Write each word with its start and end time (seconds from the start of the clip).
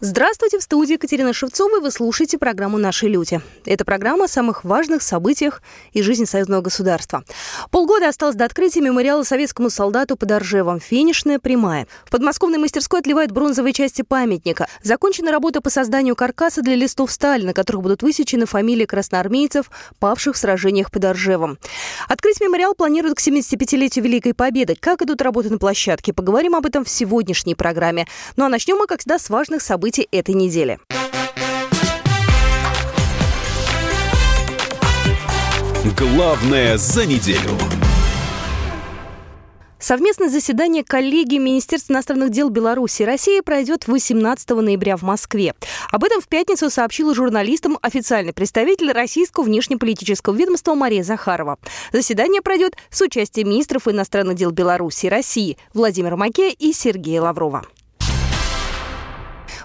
Здравствуйте, 0.00 0.60
в 0.60 0.62
студии 0.62 0.92
Екатерина 0.92 1.32
Шевцова, 1.32 1.78
и 1.78 1.80
вы 1.80 1.90
слушаете 1.90 2.38
программу 2.38 2.78
«Наши 2.78 3.08
люди». 3.08 3.40
Это 3.64 3.84
программа 3.84 4.26
о 4.26 4.28
самых 4.28 4.62
важных 4.62 5.02
событиях 5.02 5.60
из 5.92 6.04
жизни 6.04 6.24
союзного 6.24 6.60
государства. 6.60 7.24
Полгода 7.72 8.06
осталось 8.06 8.36
до 8.36 8.44
открытия 8.44 8.80
мемориала 8.80 9.24
советскому 9.24 9.70
солдату 9.70 10.14
под 10.14 10.30
Оржевом 10.30 10.78
«Финишная 10.78 11.40
прямая». 11.40 11.88
В 12.04 12.12
подмосковной 12.12 12.58
мастерской 12.58 13.00
отливают 13.00 13.32
бронзовые 13.32 13.72
части 13.72 14.02
памятника. 14.02 14.68
Закончена 14.84 15.32
работа 15.32 15.60
по 15.60 15.68
созданию 15.68 16.14
каркаса 16.14 16.62
для 16.62 16.76
листов 16.76 17.10
стали, 17.10 17.44
на 17.44 17.52
которых 17.52 17.82
будут 17.82 18.04
высечены 18.04 18.46
фамилии 18.46 18.84
красноармейцев, 18.84 19.68
павших 19.98 20.36
в 20.36 20.38
сражениях 20.38 20.92
под 20.92 21.06
Оржевом. 21.06 21.58
Открыть 22.08 22.40
мемориал 22.40 22.76
планируют 22.76 23.18
к 23.18 23.20
75-летию 23.20 24.04
Великой 24.04 24.34
Победы. 24.34 24.76
Как 24.78 25.02
идут 25.02 25.20
работы 25.22 25.50
на 25.50 25.58
площадке? 25.58 26.12
Поговорим 26.12 26.54
об 26.54 26.66
этом 26.66 26.84
в 26.84 26.88
сегодняшней 26.88 27.56
программе. 27.56 28.06
Ну 28.36 28.44
а 28.44 28.48
начнем 28.48 28.76
мы, 28.76 28.86
как 28.86 29.00
всегда, 29.00 29.18
с 29.18 29.28
важных 29.28 29.60
событий 29.60 29.87
событий 29.88 30.08
этой 30.12 30.34
недели. 30.34 30.78
Главное 35.96 36.76
за 36.76 37.06
неделю. 37.06 37.50
Совместное 39.78 40.28
заседание 40.28 40.84
коллегии 40.84 41.38
Министерства 41.38 41.94
иностранных 41.94 42.30
дел 42.30 42.50
Беларуси 42.50 43.02
и 43.02 43.04
России 43.06 43.40
пройдет 43.40 43.86
18 43.86 44.50
ноября 44.50 44.96
в 44.96 45.02
Москве. 45.02 45.54
Об 45.90 46.04
этом 46.04 46.20
в 46.20 46.28
пятницу 46.28 46.68
сообщила 46.68 47.14
журналистам 47.14 47.78
официальный 47.80 48.34
представитель 48.34 48.92
российского 48.92 49.44
внешнеполитического 49.44 50.34
ведомства 50.34 50.74
Мария 50.74 51.02
Захарова. 51.02 51.58
Заседание 51.92 52.42
пройдет 52.42 52.76
с 52.90 53.00
участием 53.00 53.48
министров 53.48 53.88
иностранных 53.88 54.34
дел 54.34 54.50
Беларуси 54.50 55.06
и 55.06 55.08
России 55.10 55.56
Владимира 55.72 56.16
Маке 56.16 56.50
и 56.50 56.72
Сергея 56.72 57.22
Лаврова. 57.22 57.64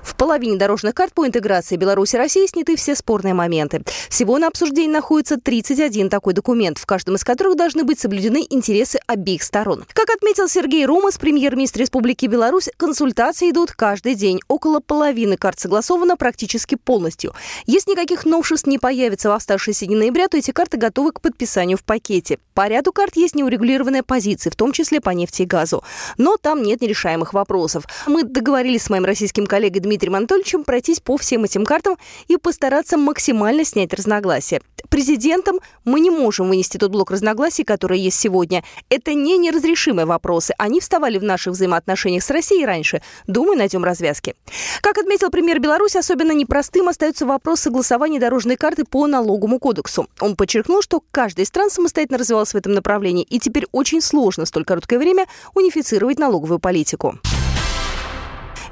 В 0.03 0.15
половине 0.15 0.57
дорожных 0.57 0.93
карт 0.93 1.13
по 1.13 1.25
интеграции 1.25 1.77
Беларуси 1.77 2.15
и 2.15 2.17
России 2.17 2.45
сняты 2.45 2.75
все 2.75 2.93
спорные 2.93 3.33
моменты. 3.33 3.83
Всего 4.09 4.37
на 4.37 4.47
обсуждении 4.47 4.91
находится 4.91 5.37
31 5.37 6.09
такой 6.09 6.33
документ, 6.33 6.77
в 6.77 6.85
каждом 6.85 7.15
из 7.15 7.23
которых 7.23 7.55
должны 7.55 7.85
быть 7.85 7.99
соблюдены 7.99 8.45
интересы 8.49 8.99
обеих 9.07 9.43
сторон. 9.43 9.85
Как 9.93 10.09
отметил 10.09 10.49
Сергей 10.49 10.85
Ромас, 10.85 11.17
премьер-министр 11.17 11.81
Республики 11.81 12.25
Беларусь, 12.25 12.69
консультации 12.75 13.51
идут 13.51 13.71
каждый 13.71 14.15
день. 14.15 14.41
Около 14.49 14.81
половины 14.81 15.37
карт 15.37 15.59
согласовано 15.59 16.17
практически 16.17 16.75
полностью. 16.75 17.33
Если 17.65 17.91
никаких 17.91 18.25
новшеств 18.25 18.67
не 18.67 18.79
появится 18.79 19.29
в 19.29 19.31
оставшиеся 19.31 19.85
дни 19.85 19.95
ноября, 19.95 20.27
то 20.27 20.37
эти 20.37 20.51
карты 20.51 20.77
готовы 20.77 21.13
к 21.13 21.21
подписанию 21.21 21.77
в 21.77 21.83
пакете. 21.83 22.39
По 22.53 22.67
ряду 22.67 22.91
карт 22.91 23.15
есть 23.15 23.35
неурегулированные 23.35 24.03
позиции, 24.03 24.49
в 24.49 24.55
том 24.55 24.73
числе 24.73 24.99
по 24.99 25.11
нефти 25.11 25.43
и 25.43 25.45
газу. 25.45 25.81
Но 26.17 26.35
там 26.35 26.61
нет 26.61 26.81
нерешаемых 26.81 27.33
вопросов. 27.33 27.85
Мы 28.05 28.23
договорились 28.23 28.83
с 28.83 28.89
моим 28.89 29.05
российским 29.05 29.45
коллегой 29.45 29.79
Дмитрием 29.79 29.92
Дмитрием 29.93 30.15
Анатольевичем 30.15 30.63
пройтись 30.63 30.99
по 30.99 31.17
всем 31.17 31.43
этим 31.43 31.65
картам 31.65 31.97
и 32.27 32.37
постараться 32.37 32.97
максимально 32.97 33.63
снять 33.63 33.93
разногласия. 33.93 34.59
Президентам 34.89 35.59
мы 35.85 35.99
не 35.99 36.09
можем 36.09 36.49
вынести 36.49 36.79
тот 36.79 36.89
блок 36.89 37.11
разногласий, 37.11 37.63
который 37.63 37.99
есть 37.99 38.19
сегодня. 38.19 38.63
Это 38.89 39.13
не 39.13 39.37
неразрешимые 39.37 40.07
вопросы. 40.07 40.55
Они 40.57 40.79
вставали 40.79 41.19
в 41.19 41.23
наших 41.23 41.53
взаимоотношениях 41.53 42.23
с 42.23 42.31
Россией 42.31 42.65
раньше. 42.65 43.03
Думаю, 43.27 43.55
найдем 43.55 43.83
развязки. 43.83 44.33
Как 44.81 44.97
отметил 44.97 45.29
премьер 45.29 45.59
Беларуси, 45.59 45.97
особенно 45.97 46.31
непростым 46.31 46.89
остается 46.89 47.27
вопрос 47.27 47.59
согласования 47.59 48.19
дорожной 48.19 48.55
карты 48.55 48.85
по 48.85 49.05
налоговому 49.05 49.59
кодексу. 49.59 50.07
Он 50.19 50.35
подчеркнул, 50.35 50.81
что 50.81 51.03
каждая 51.11 51.45
из 51.45 51.49
стран 51.49 51.69
самостоятельно 51.69 52.17
развивалась 52.17 52.55
в 52.55 52.57
этом 52.57 52.73
направлении, 52.73 53.23
и 53.29 53.39
теперь 53.39 53.67
очень 53.71 54.01
сложно 54.01 54.45
в 54.45 54.47
столь 54.47 54.65
короткое 54.65 54.97
время 54.97 55.27
унифицировать 55.53 56.17
налоговую 56.17 56.57
политику. 56.57 57.19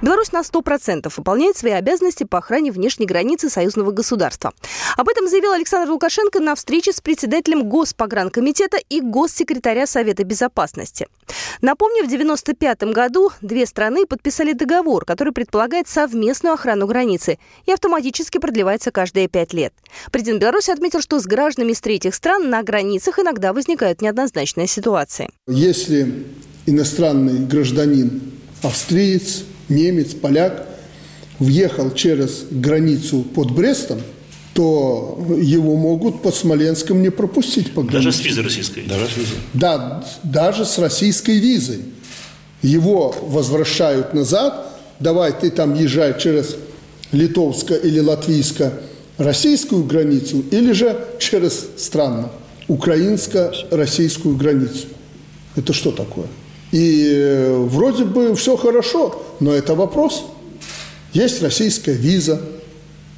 Беларусь 0.01 0.31
на 0.31 0.41
100% 0.41 1.12
выполняет 1.16 1.57
свои 1.57 1.73
обязанности 1.73 2.23
по 2.23 2.39
охране 2.39 2.72
внешней 2.72 3.06
границы 3.06 3.50
союзного 3.50 3.91
государства. 3.91 4.51
Об 4.97 5.07
этом 5.07 5.28
заявил 5.28 5.51
Александр 5.51 5.91
Лукашенко 5.91 6.39
на 6.39 6.56
встрече 6.56 6.91
с 6.91 7.01
председателем 7.01 7.69
Госпогранкомитета 7.69 8.78
и 8.90 9.00
госсекретаря 9.00 9.85
Совета 9.85 10.23
Безопасности. 10.23 11.07
Напомню, 11.61 12.03
в 12.03 12.07
1995 12.07 12.84
году 12.94 13.31
две 13.41 13.67
страны 13.67 14.07
подписали 14.07 14.53
договор, 14.53 15.06
который 15.06 15.34
предполагает 15.34 15.88
совместную 15.88 16.53
охрану 16.53 16.88
границы 16.88 17.38
и 17.66 17.72
автоматически 17.72 18.40
продлевается 18.40 18.91
каждые 18.91 19.28
пять 19.28 19.53
лет. 19.53 19.73
Президент 20.11 20.41
Беларуси 20.41 20.72
отметил, 20.72 21.01
что 21.01 21.19
с 21.19 21.25
гражданами 21.25 21.73
из 21.73 21.81
третьих 21.81 22.16
стран 22.16 22.50
на 22.50 22.63
границах 22.63 23.19
иногда 23.19 23.53
возникают 23.53 24.01
неоднозначные 24.01 24.66
ситуации. 24.66 25.29
Если 25.47 26.25
иностранный 26.66 27.45
гражданин 27.45 28.22
австриец, 28.63 29.44
немец, 29.72 30.14
поляк 30.14 30.68
въехал 31.40 31.92
через 31.92 32.44
границу 32.52 33.24
под 33.24 33.52
Брестом, 33.52 34.00
то 34.54 35.18
его 35.42 35.76
могут 35.76 36.22
по 36.22 36.32
Смоленском 36.32 37.02
не 37.02 37.09
пропустить 37.09 37.74
по 37.74 37.84
границе. 37.84 38.06
Даже 38.06 38.18
с 38.18 38.26
визой 38.26 38.44
российской? 38.44 38.82
Даже 38.82 39.06
с 39.06 39.18
визой. 39.18 39.38
Да, 39.54 40.04
даже 40.24 40.66
с 40.66 40.78
российской 40.78 41.40
визой. 41.40 41.80
Его 42.62 43.16
возвращают 43.22 44.14
назад, 44.14 44.68
давай 45.00 45.32
ты 45.32 45.50
там 45.50 45.74
езжай 45.74 46.20
через 46.20 46.58
литовско- 47.12 47.80
или 47.82 48.00
латвийско-российскую 48.00 49.84
границу, 49.84 50.44
или 50.52 50.74
же 50.74 51.08
через 51.20 51.66
странно, 51.78 52.30
украинско-российскую 52.68 54.36
границу. 54.36 54.88
Это 55.56 55.74
что 55.74 55.92
такое? 55.92 56.28
И 56.72 57.12
э, 57.14 57.58
вроде 57.58 58.06
бы 58.06 58.34
все 58.36 58.56
хорошо, 58.56 59.22
но 59.40 59.54
это 59.54 59.76
вопрос. 59.76 60.24
Есть 61.14 61.42
российская 61.42 61.94
виза. 61.94 62.42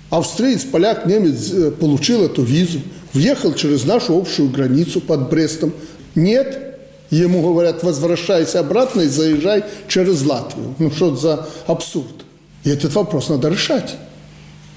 Австриец, 0.09 0.63
поляк, 0.63 1.05
немец 1.05 1.51
э, 1.51 1.71
получил 1.71 2.23
эту 2.23 2.43
визу, 2.43 2.81
въехал 3.13 3.53
через 3.53 3.85
нашу 3.85 4.17
общую 4.17 4.49
границу 4.49 5.01
под 5.01 5.29
Брестом. 5.29 5.73
Нет, 6.15 6.77
ему 7.09 7.41
говорят, 7.41 7.83
возвращайся 7.83 8.59
обратно 8.59 9.01
и 9.01 9.07
заезжай 9.07 9.63
через 9.87 10.23
Латвию. 10.23 10.75
Ну 10.79 10.91
что 10.91 11.15
за 11.15 11.47
абсурд? 11.67 12.25
И 12.63 12.69
этот 12.69 12.93
вопрос 12.95 13.29
надо 13.29 13.49
решать 13.49 13.95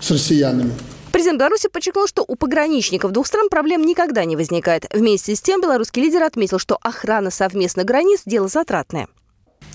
с 0.01 0.11
россиянами. 0.11 0.73
Президент 1.17 1.39
Беларуси 1.39 1.71
подчеркнул, 1.73 2.07
что 2.07 2.23
у 2.29 2.37
пограничников 2.37 3.11
двух 3.11 3.27
стран 3.27 3.49
проблем 3.49 3.81
никогда 3.87 4.27
не 4.27 4.37
возникает. 4.37 4.85
Вместе 4.93 5.35
с 5.35 5.41
тем 5.41 5.63
белорусский 5.63 6.03
лидер 6.03 6.23
отметил, 6.23 6.59
что 6.59 6.77
охрана 6.83 7.31
совместных 7.31 7.87
границ– 7.87 8.21
дело 8.27 8.49
затратное. 8.49 9.09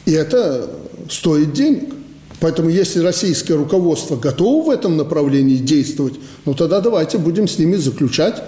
И 0.06 0.12
это 0.12 0.70
стоит 1.10 1.52
денег. 1.52 1.96
Поэтому 2.40 2.70
если 2.70 3.00
российское 3.00 3.56
руководство 3.56 4.18
готово 4.18 4.68
в 4.68 4.70
этом 4.70 4.98
направлении 4.98 5.58
действовать, 5.58 6.14
ну 6.46 6.54
тогда 6.54 6.80
давайте 6.80 7.18
будем 7.18 7.48
с 7.48 7.58
ними 7.58 7.76
заключать 7.76 8.44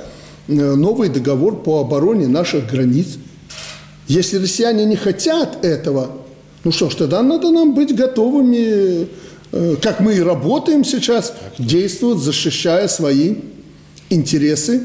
э, 0.48 0.54
новый 0.54 1.10
договор 1.10 1.64
по 1.64 1.80
обороне 1.80 2.28
наших 2.28 2.70
границ. 2.70 3.18
Если 4.08 4.38
россияне 4.38 4.86
не 4.86 4.98
хотят 4.98 5.66
этого, 5.66 6.12
ну 6.64 6.72
что 6.72 6.92
ж, 6.92 6.94
тогда 6.94 7.24
надо 7.24 7.50
нам 7.50 7.74
быть 7.74 7.96
готовыми 7.96 9.08
как 9.82 10.00
мы 10.00 10.16
и 10.16 10.22
работаем 10.22 10.84
сейчас, 10.84 11.34
действуют, 11.58 12.20
защищая 12.20 12.88
свои 12.88 13.36
интересы 14.10 14.82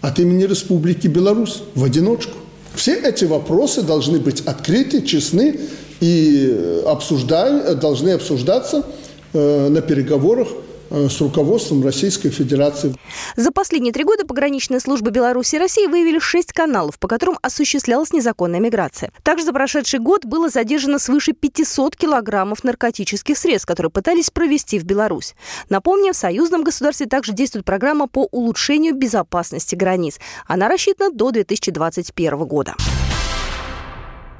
от 0.00 0.18
имени 0.18 0.44
Республики 0.44 1.08
Беларусь 1.08 1.62
в 1.74 1.82
одиночку. 1.82 2.38
Все 2.74 2.94
эти 2.94 3.24
вопросы 3.24 3.82
должны 3.82 4.18
быть 4.18 4.42
открыты, 4.42 5.02
честны 5.02 5.60
и 6.00 6.48
э, 6.50 6.82
обсуждаю, 6.86 7.76
должны 7.76 8.10
обсуждаться 8.10 8.84
э, 9.32 9.68
на 9.68 9.80
переговорах 9.80 10.48
Э, 10.48 10.63
с 10.90 11.20
руководством 11.20 11.82
Российской 11.84 12.30
Федерации. 12.30 12.94
За 13.36 13.50
последние 13.50 13.92
три 13.92 14.04
года 14.04 14.26
пограничные 14.26 14.80
службы 14.80 15.10
Беларуси 15.10 15.56
и 15.56 15.58
России 15.58 15.86
выявили 15.86 16.18
шесть 16.18 16.52
каналов, 16.52 16.98
по 16.98 17.08
которым 17.08 17.38
осуществлялась 17.42 18.12
незаконная 18.12 18.60
миграция. 18.60 19.12
Также 19.22 19.44
за 19.44 19.52
прошедший 19.52 20.00
год 20.00 20.24
было 20.24 20.48
задержано 20.48 20.98
свыше 20.98 21.32
500 21.32 21.96
килограммов 21.96 22.64
наркотических 22.64 23.36
средств, 23.36 23.66
которые 23.66 23.90
пытались 23.90 24.30
провести 24.30 24.78
в 24.78 24.84
Беларусь. 24.84 25.34
Напомню, 25.68 26.12
в 26.12 26.16
союзном 26.16 26.64
государстве 26.64 27.06
также 27.06 27.32
действует 27.32 27.64
программа 27.64 28.06
по 28.06 28.28
улучшению 28.30 28.94
безопасности 28.94 29.74
границ. 29.74 30.18
Она 30.46 30.68
рассчитана 30.68 31.10
до 31.10 31.30
2021 31.30 32.38
года. 32.44 32.74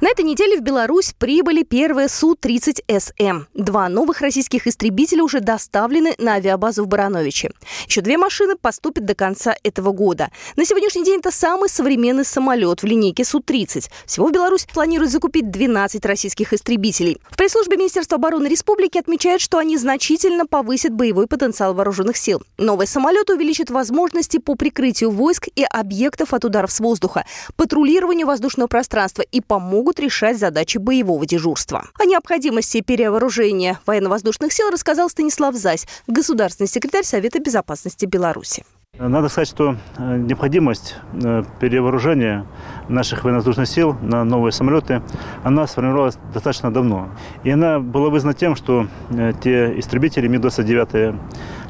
На 0.04 0.10
этой 0.10 0.22
неделе 0.22 0.58
в 0.58 0.60
Беларусь 0.60 1.14
прибыли 1.18 1.62
первые 1.62 2.10
Су-30СМ. 2.10 3.46
Два 3.54 3.88
новых 3.88 4.20
российских 4.20 4.66
истребителя 4.66 5.22
уже 5.22 5.40
доставлены 5.40 6.14
на 6.18 6.34
авиабазу 6.34 6.84
в 6.84 6.88
Барановиче. 6.88 7.52
Еще 7.88 8.02
две 8.02 8.18
машины 8.18 8.54
поступят 8.54 9.06
до 9.06 9.14
конца 9.14 9.54
этого 9.62 9.92
года. 9.92 10.30
На 10.56 10.66
сегодняшний 10.66 11.04
день 11.04 11.20
это 11.20 11.30
самый 11.30 11.70
современный 11.70 12.26
самолет 12.26 12.82
в 12.82 12.84
линейке 12.84 13.24
Су-30. 13.24 13.88
Всего 14.04 14.26
в 14.26 14.32
Беларусь 14.32 14.66
планируют 14.66 15.10
закупить 15.10 15.50
12 15.50 16.04
российских 16.04 16.52
истребителей. 16.52 17.16
В 17.30 17.38
пресс-службе 17.38 17.78
Министерства 17.78 18.16
обороны 18.18 18.46
республики 18.46 18.98
отмечают, 18.98 19.40
что 19.40 19.56
они 19.56 19.78
значительно 19.78 20.44
повысят 20.44 20.92
боевой 20.92 21.26
потенциал 21.26 21.72
вооруженных 21.72 22.18
сил. 22.18 22.42
Новый 22.58 22.86
самолет 22.86 23.30
увеличит 23.30 23.70
возможности 23.70 24.36
по 24.36 24.54
прикрытию 24.54 25.10
войск 25.10 25.48
и 25.56 25.64
объектов 25.64 26.34
от 26.34 26.44
ударов 26.44 26.70
с 26.72 26.80
воздуха, 26.80 27.24
патрулированию 27.56 28.26
воздушного 28.26 28.66
пространства 28.66 29.22
и 29.22 29.40
помогут 29.40 29.93
будут 29.94 30.00
решать 30.00 30.38
задачи 30.38 30.78
боевого 30.78 31.24
дежурства. 31.26 31.84
О 31.98 32.04
необходимости 32.04 32.80
перевооружения 32.80 33.78
военно-воздушных 33.86 34.52
сил 34.52 34.70
рассказал 34.70 35.08
Станислав 35.08 35.54
Зась, 35.54 35.86
государственный 36.06 36.68
секретарь 36.68 37.04
Совета 37.04 37.38
безопасности 37.38 38.06
Беларуси. 38.06 38.64
Надо 38.98 39.28
сказать, 39.28 39.48
что 39.48 39.76
э, 39.98 40.16
необходимость 40.18 40.96
э, 41.12 41.42
перевооружения 41.60 42.46
наших 42.88 43.24
военно-воздушных 43.24 43.66
сил 43.66 43.96
на 44.02 44.22
новые 44.24 44.52
самолеты, 44.52 45.02
она 45.42 45.66
сформировалась 45.66 46.16
достаточно 46.32 46.72
давно. 46.72 47.08
И 47.42 47.50
она 47.50 47.80
была 47.80 48.08
вызвана 48.08 48.34
тем, 48.34 48.54
что 48.54 48.86
э, 49.10 49.32
те 49.42 49.78
истребители 49.80 50.28
Ми-29, 50.28 51.18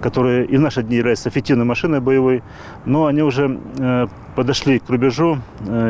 которые 0.04 0.44
и 0.44 0.58
в 0.58 0.60
наши 0.60 0.82
дни 0.82 0.96
являются 0.96 1.30
эффективной 1.30 1.64
машиной 1.64 2.00
боевой, 2.00 2.42
но 2.84 3.06
они 3.06 3.22
уже 3.22 3.58
подошли 4.36 4.78
к 4.78 4.90
рубежу 4.90 5.38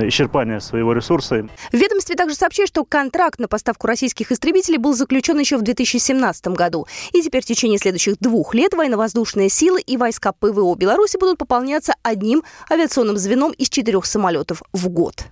исчерпания 0.02 0.60
своего 0.60 0.92
ресурса. 0.92 1.48
В 1.72 1.76
ведомстве 1.76 2.14
также 2.14 2.36
сообщают, 2.36 2.68
что 2.68 2.84
контракт 2.84 3.40
на 3.40 3.48
поставку 3.48 3.88
российских 3.88 4.30
истребителей 4.30 4.78
был 4.78 4.94
заключен 4.94 5.36
еще 5.40 5.56
в 5.56 5.62
2017 5.62 6.46
году. 6.48 6.86
И 7.12 7.22
теперь 7.22 7.42
в 7.42 7.46
течение 7.46 7.78
следующих 7.78 8.18
двух 8.20 8.54
лет 8.54 8.72
военно-воздушные 8.72 9.48
силы 9.48 9.80
и 9.80 9.96
войска 9.96 10.32
ПВО 10.32 10.76
Беларуси 10.76 11.18
будут 11.18 11.38
пополняться 11.38 11.94
одним 12.04 12.44
авиационным 12.70 13.16
звеном 13.16 13.50
из 13.50 13.68
четырех 13.68 14.06
самолетов 14.06 14.62
в 14.72 14.88
год. 14.90 15.24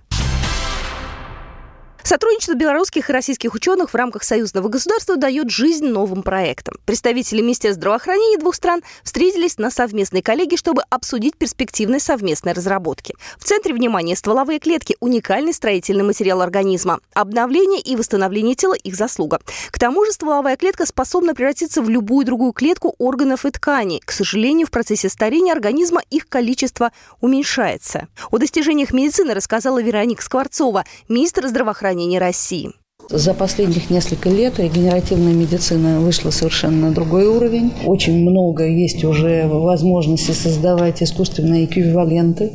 Сотрудничество 2.03 2.53
белорусских 2.53 3.09
и 3.09 3.13
российских 3.13 3.53
ученых 3.53 3.91
в 3.91 3.95
рамках 3.95 4.23
союзного 4.23 4.67
государства 4.67 5.15
дает 5.15 5.49
жизнь 5.49 5.85
новым 5.85 6.21
проектам. 6.21 6.75
Представители 6.85 7.41
Министерства 7.41 7.79
здравоохранения 7.79 8.37
двух 8.37 8.55
стран 8.55 8.81
встретились 9.03 9.57
на 9.57 9.71
совместной 9.71 10.21
коллегии, 10.21 10.57
чтобы 10.57 10.81
обсудить 10.89 11.37
перспективные 11.37 12.01
совместные 12.01 12.53
разработки. 12.53 13.15
В 13.37 13.45
центре 13.45 13.73
внимания 13.73 14.17
стволовые 14.17 14.59
клетки– 14.59 14.97
уникальный 14.99 15.53
строительный 15.53 16.03
материал 16.03 16.41
организма. 16.41 16.99
Обновление 17.13 17.79
и 17.79 17.95
восстановление 17.95 18.55
тела– 18.55 18.73
их 18.83 18.95
заслуга. 18.95 19.39
К 19.71 19.79
тому 19.79 20.03
же 20.03 20.11
стволовая 20.11 20.57
клетка 20.57 20.85
способна 20.85 21.33
превратиться 21.33 21.81
в 21.81 21.89
любую 21.89 22.25
другую 22.25 22.51
клетку 22.51 22.95
органов 22.97 23.45
и 23.45 23.49
тканей. 23.49 24.01
К 24.03 24.11
сожалению, 24.11 24.67
в 24.67 24.71
процессе 24.71 25.07
старения 25.07 25.53
организма 25.53 26.01
их 26.09 26.27
количество 26.27 26.91
уменьшается. 27.21 28.09
О 28.29 28.39
достижениях 28.39 28.91
медицины 28.91 29.33
рассказала 29.33 29.81
Вероника 29.81 30.21
Скворцова, 30.21 30.83
министр 31.07 31.47
здравоохранения 31.47 31.92
здравоохранения 31.93 32.19
России. 32.19 32.69
За 33.09 33.33
последних 33.33 33.89
несколько 33.89 34.29
лет 34.29 34.59
регенеративная 34.59 35.33
медицина 35.33 35.99
вышла 35.99 36.31
совершенно 36.31 36.87
на 36.87 36.93
другой 36.93 37.27
уровень. 37.27 37.71
Очень 37.85 38.29
много 38.29 38.65
есть 38.65 39.03
уже 39.03 39.45
возможности 39.47 40.31
создавать 40.31 41.03
искусственные 41.03 41.65
эквиваленты 41.65 42.51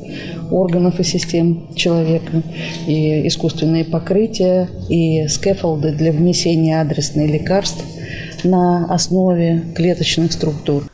органов 0.50 0.98
и 1.00 1.04
систем 1.04 1.74
человека, 1.74 2.42
и 2.86 3.28
искусственные 3.28 3.84
покрытия, 3.84 4.68
и 4.88 5.28
скефолды 5.28 5.92
для 5.92 6.12
внесения 6.12 6.80
адресных 6.80 7.30
лекарств 7.30 7.84
на 8.42 8.86
основе 8.86 9.64
клеточных 9.76 10.32
структур. 10.32 10.84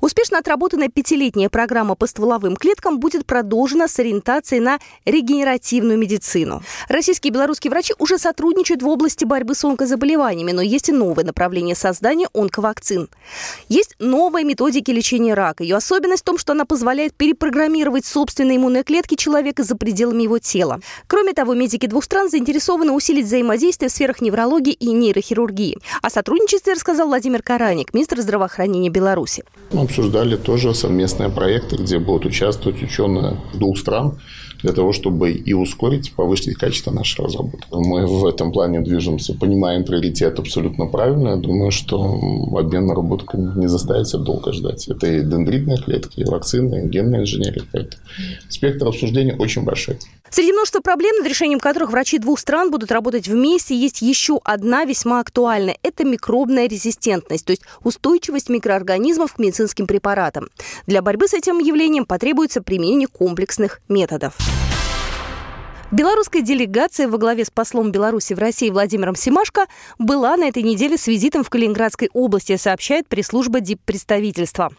Успешно 0.00 0.38
отработанная 0.38 0.88
пятилетняя 0.88 1.48
программа 1.48 1.94
по 1.94 2.06
стволовым 2.06 2.56
клеткам 2.56 2.98
будет 2.98 3.26
продолжена 3.26 3.88
с 3.88 3.98
ориентацией 3.98 4.60
на 4.60 4.78
регенеративную 5.04 5.98
медицину. 5.98 6.62
Российские 6.88 7.30
и 7.30 7.34
белорусские 7.34 7.70
врачи 7.70 7.94
уже 7.98 8.18
сотрудничают 8.18 8.82
в 8.82 8.88
области 8.88 9.24
борьбы 9.24 9.54
с 9.54 9.64
онкозаболеваниями, 9.64 10.52
но 10.52 10.62
есть 10.62 10.88
и 10.88 10.92
новое 10.92 11.24
направление 11.24 11.74
создания 11.74 12.28
онковакцин. 12.34 13.08
Есть 13.68 13.94
новые 13.98 14.44
методики 14.44 14.90
лечения 14.90 15.34
рака. 15.34 15.62
Ее 15.62 15.76
особенность 15.76 16.22
в 16.22 16.26
том, 16.26 16.38
что 16.38 16.52
она 16.52 16.64
позволяет 16.64 17.14
перепрограммировать 17.14 18.04
собственные 18.04 18.56
иммунные 18.58 18.84
клетки 18.84 19.14
человека 19.14 19.62
за 19.62 19.76
пределами 19.76 20.22
его 20.22 20.38
тела. 20.38 20.80
Кроме 21.06 21.32
того, 21.32 21.54
медики 21.54 21.86
двух 21.86 22.04
стран 22.04 22.30
заинтересованы 22.30 22.92
усилить 22.92 23.26
взаимодействие 23.26 23.88
в 23.88 23.92
сферах 23.92 24.20
неврологии 24.20 24.72
и 24.72 24.92
нейрохирургии. 24.92 25.78
О 26.02 26.10
сотрудничестве 26.10 26.72
рассказал 26.74 27.08
Владимир 27.08 27.42
Караник, 27.42 27.94
министр 27.94 28.20
здравоохранения 28.20 28.90
Беларуси. 28.90 29.44
Мы 29.72 29.82
обсуждали 29.82 30.36
тоже 30.36 30.74
совместные 30.74 31.28
проекты, 31.28 31.76
где 31.76 31.98
будут 31.98 32.26
участвовать 32.26 32.82
ученые 32.82 33.36
двух 33.54 33.78
стран 33.78 34.18
для 34.62 34.72
того, 34.72 34.92
чтобы 34.92 35.32
и 35.32 35.52
ускорить, 35.52 36.12
повысить 36.12 36.56
качество 36.56 36.90
нашей 36.90 37.24
разработки. 37.24 37.66
Мы 37.72 38.06
в 38.06 38.26
этом 38.26 38.52
плане 38.52 38.80
движемся, 38.80 39.34
понимаем 39.34 39.84
приоритет 39.84 40.38
абсолютно 40.38 40.86
правильно. 40.86 41.30
Я 41.30 41.36
думаю, 41.36 41.70
что 41.70 41.96
обмен 42.56 42.86
наработками 42.86 43.58
не 43.58 43.68
заставит 43.68 44.08
себя 44.08 44.22
долго 44.22 44.52
ждать. 44.52 44.88
Это 44.88 45.06
и 45.06 45.20
дендритные 45.20 45.78
клетки, 45.78 46.20
и 46.20 46.24
вакцины, 46.24 46.84
и 46.84 46.88
генная 46.88 47.20
инженерия. 47.20 47.62
Спектр 48.48 48.88
обсуждений 48.88 49.34
очень 49.38 49.62
большой. 49.62 49.98
Среди 50.30 50.52
множества 50.52 50.80
проблем, 50.80 51.18
над 51.18 51.28
решением 51.28 51.60
которых 51.60 51.90
врачи 51.90 52.18
двух 52.18 52.40
стран 52.40 52.70
будут 52.70 52.90
работать 52.90 53.28
вместе, 53.28 53.76
есть 53.76 54.02
еще 54.02 54.40
одна 54.44 54.84
весьма 54.84 55.20
актуальная. 55.20 55.78
Это 55.82 56.04
микробная 56.04 56.68
резистентность, 56.68 57.46
то 57.46 57.52
есть 57.52 57.62
устойчивость 57.84 58.48
микроорганизмов 58.48 59.34
к 59.34 59.38
медицинским 59.38 59.86
препаратам. 59.86 60.48
Для 60.86 61.00
борьбы 61.00 61.28
с 61.28 61.34
этим 61.34 61.58
явлением 61.58 62.06
потребуется 62.06 62.60
применение 62.60 63.08
комплексных 63.08 63.80
методов. 63.88 64.36
Белорусская 65.92 66.42
делегация 66.42 67.06
во 67.06 67.16
главе 67.16 67.44
с 67.44 67.50
послом 67.50 67.92
Беларуси 67.92 68.34
в 68.34 68.40
России 68.40 68.70
Владимиром 68.70 69.14
Симашко 69.14 69.66
была 70.00 70.36
на 70.36 70.48
этой 70.48 70.64
неделе 70.64 70.98
с 70.98 71.06
визитом 71.06 71.44
в 71.44 71.48
Калининградской 71.48 72.10
области, 72.12 72.56
сообщает 72.56 73.06
пресс-служба 73.06 73.60
диппредставительства. 73.60 74.72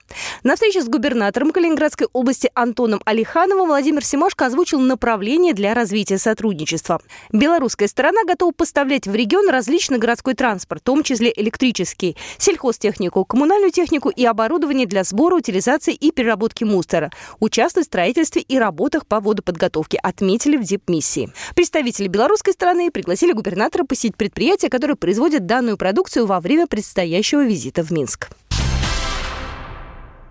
На 0.43 0.55
встрече 0.55 0.81
с 0.81 0.89
губернатором 0.89 1.51
Калининградской 1.51 2.07
области 2.11 2.51
Антоном 2.53 3.01
Алихановым 3.05 3.67
Владимир 3.67 4.03
Симашко 4.03 4.47
озвучил 4.47 4.81
направление 4.81 5.53
для 5.53 5.73
развития 5.73 6.17
сотрудничества. 6.17 7.01
Белорусская 7.31 7.87
сторона 7.87 8.25
готова 8.25 8.51
поставлять 8.51 9.07
в 9.07 9.15
регион 9.15 9.49
различный 9.49 9.99
городской 9.99 10.33
транспорт, 10.33 10.81
в 10.81 10.85
том 10.85 11.03
числе 11.03 11.31
электрический, 11.33 12.17
сельхозтехнику, 12.37 13.23
коммунальную 13.23 13.71
технику 13.71 14.09
и 14.09 14.25
оборудование 14.25 14.85
для 14.85 15.05
сбора, 15.05 15.35
утилизации 15.35 15.93
и 15.93 16.11
переработки 16.11 16.65
мусора, 16.65 17.11
участвовать 17.39 17.87
в 17.87 17.91
строительстве 17.91 18.41
и 18.41 18.59
работах 18.59 19.07
по 19.07 19.21
водоподготовке, 19.21 19.99
отметили 20.03 20.57
в 20.57 20.63
дипмиссии 20.63 20.96
комиссии. 20.97 21.29
Представители 21.55 22.07
белорусской 22.07 22.53
стороны 22.53 22.89
пригласили 22.91 23.33
губернатора 23.33 23.83
посетить 23.83 24.15
предприятия, 24.15 24.69
которые 24.69 24.95
производят 24.95 25.45
данную 25.45 25.77
продукцию 25.77 26.25
во 26.25 26.39
время 26.39 26.67
предстоящего 26.67 27.45
визита 27.45 27.83
в 27.83 27.91
Минск. 27.91 28.29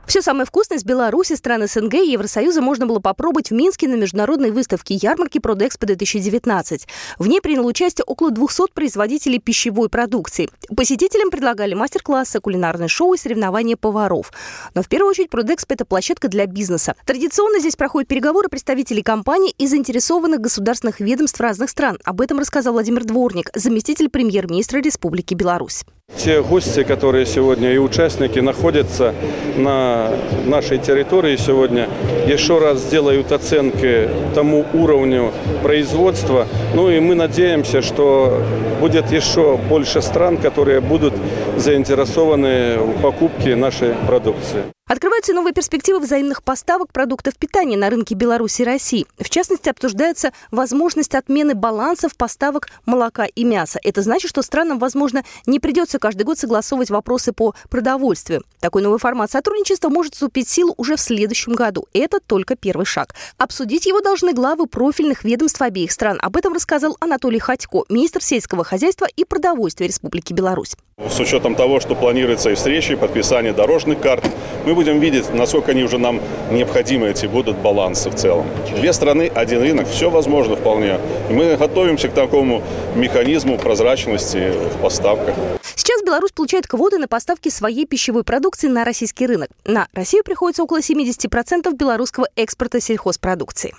Все 0.07 0.23
самое 0.23 0.47
вкусное 0.47 0.79
из 0.79 0.85
Беларуси, 0.85 1.35
стран 1.35 1.67
СНГ 1.67 1.95
и 1.95 2.13
Евросоюза 2.13 2.63
можно 2.63 2.87
было 2.87 3.01
попробовать 3.01 3.51
в 3.51 3.55
Минске 3.55 3.89
на 3.89 3.97
международной 3.97 4.53
выставке 4.53 4.95
ярмарки 4.95 5.39
Продэкспо-2019. 5.39 6.83
В 7.19 7.27
ней 7.27 7.41
приняло 7.41 7.67
участие 7.67 8.05
около 8.05 8.31
200 8.31 8.73
производителей 8.73 9.41
пищевой 9.41 9.89
продукции. 9.89 10.49
Посетителям 10.75 11.31
предлагали 11.31 11.75
мастер-классы, 11.75 12.39
кулинарное 12.41 12.87
шоу 12.87 13.15
и 13.15 13.19
соревнования 13.19 13.77
поваров. 13.77 14.33
Но 14.75 14.83
в 14.83 14.89
первую 14.89 15.11
очередь 15.11 15.31
Продэкспо– 15.31 15.75
это 15.75 15.85
площадка 15.85 16.29
для 16.29 16.47
бизнеса. 16.47 16.95
Традиционно 17.05 17.59
здесь 17.59 17.75
проходят 17.75 18.09
переговоры 18.09 18.49
представителей 18.49 19.03
компаний 19.03 19.53
и 19.59 19.67
заинтересованных 19.67 20.41
государственных 20.41 21.01
ведомств 21.01 21.41
разных 21.41 21.69
стран. 21.69 21.99
Об 22.05 22.21
этом 22.21 22.39
рассказал 22.39 22.75
Владимир 22.75 23.05
Дворник, 23.05 23.51
заместитель 23.55 24.09
премьер-министра 24.09 24.79
Республики 24.81 25.35
Беларусь. 25.35 25.85
Те 26.27 26.43
гости, 26.43 26.83
которые 26.83 27.25
сегодня 27.25 27.73
и 27.73 27.79
участники 27.79 28.41
находятся 28.41 29.15
на 29.57 30.11
нашей 30.45 30.79
территории 30.79 31.37
сегодня, 31.37 31.89
еще 32.27 32.59
раз 32.59 32.81
сделают 32.81 33.31
оценки 33.31 34.09
тому 34.35 34.65
уровню 34.75 35.31
производства. 35.63 36.49
Ну 36.75 36.91
и 36.91 36.99
мы 36.99 37.15
надеемся, 37.15 37.81
что 37.81 38.43
будет 38.81 39.13
еще 39.13 39.57
больше 39.57 40.03
стран, 40.03 40.37
которые 40.39 40.81
будут 40.81 41.15
заинтересованы 41.59 42.79
в 42.79 43.01
покупке 43.03 43.55
нашей 43.55 43.95
продукции. 44.09 44.65
Открываются 44.89 45.33
новые 45.33 45.53
перспективы 45.53 45.99
взаимных 45.99 46.45
поставок 46.45 46.93
продуктов 46.93 47.37
питания 47.37 47.77
на 47.77 47.91
рынке 47.91 48.15
Беларуси 48.15 48.63
и 48.63 48.65
России. 48.65 49.05
В 49.19 49.29
частности, 49.29 49.69
обсуждается 49.69 50.31
возможность 50.53 51.17
отмены 51.17 51.57
балансов 51.57 52.17
поставок 52.17 52.69
молока 52.85 53.25
и 53.25 53.43
мяса. 53.43 53.81
Это 53.83 54.03
значит, 54.03 54.31
что 54.31 54.43
странам, 54.43 54.79
возможно, 54.79 55.25
не 55.45 55.59
придется 55.59 55.99
каждый 55.99 56.23
год 56.23 56.39
согласовывать 56.39 56.91
вопросы 56.91 57.33
по 57.33 57.57
продовольствию. 57.69 58.45
Такой 58.61 58.81
новый 58.81 59.01
формат 59.01 59.29
сотрудничества 59.29 59.89
может 59.89 60.15
вступить 60.15 60.47
в 60.47 60.53
силу 60.53 60.73
уже 60.77 60.95
в 60.95 61.01
следующем 61.01 61.55
году. 61.55 61.89
Это 61.93 62.21
только 62.21 62.55
первый 62.55 62.87
шаг. 62.87 63.17
Обсудить 63.39 63.87
его 63.87 64.01
должны 64.01 64.35
главы 64.35 64.69
профильных 64.69 65.25
ведомств 65.25 65.61
обеих 65.63 65.91
стран. 65.91 66.21
Об 66.23 66.37
этом 66.37 66.53
рассказал 66.53 66.97
Анатолий 67.01 67.41
Хатько, 67.41 67.83
министр 67.89 68.23
сельского 68.23 68.63
хозяйства 68.63 69.09
и 69.17 69.25
продовольствия 69.25 69.89
Республики 69.89 70.33
Беларусь. 70.33 70.77
С 70.99 71.21
учетом 71.21 71.57
того, 71.57 71.79
что 71.81 71.95
планируется 71.95 72.51
и 72.51 72.55
встречи, 72.55 72.93
и 72.93 72.97
подписание 72.97 73.53
дорожных 73.53 74.01
карт, 74.01 74.25
мы 74.65 74.76
будем 74.77 75.01
видеть, 75.01 75.33
насколько 75.33 75.73
они 75.73 75.83
уже 75.83 75.97
нам 75.99 76.21
необходимы, 76.51 77.09
эти 77.09 77.27
будут 77.27 77.57
балансы 77.57 78.11
в 78.11 78.15
целом. 78.15 78.47
Две 78.77 78.93
страны, 78.93 79.33
один 79.35 79.63
рынок, 79.63 79.89
все 79.89 80.11
возможно 80.11 80.55
вполне. 80.55 80.99
И 81.31 81.33
мы 81.33 81.57
готовимся 81.57 82.09
к 82.09 82.13
такому 82.13 82.63
механизму 82.95 83.57
прозрачности 83.57 84.53
в 84.53 84.83
поставках. 84.83 85.35
Сейчас 85.75 86.03
Беларусь 86.03 86.33
получает 86.33 86.67
квоты 86.67 86.99
на 86.99 87.09
поставки 87.09 87.49
своей 87.49 87.87
пищевой 87.87 88.23
продукции 88.23 88.69
на 88.69 88.85
российский 88.85 89.27
рынок. 89.27 89.49
На 89.65 89.89
Россию 89.95 90.23
приходится 90.25 90.63
около 90.63 90.81
70% 90.81 91.75
белорусского 91.75 92.29
экспорта 92.37 92.81
сельхозпродукции. 92.81 93.75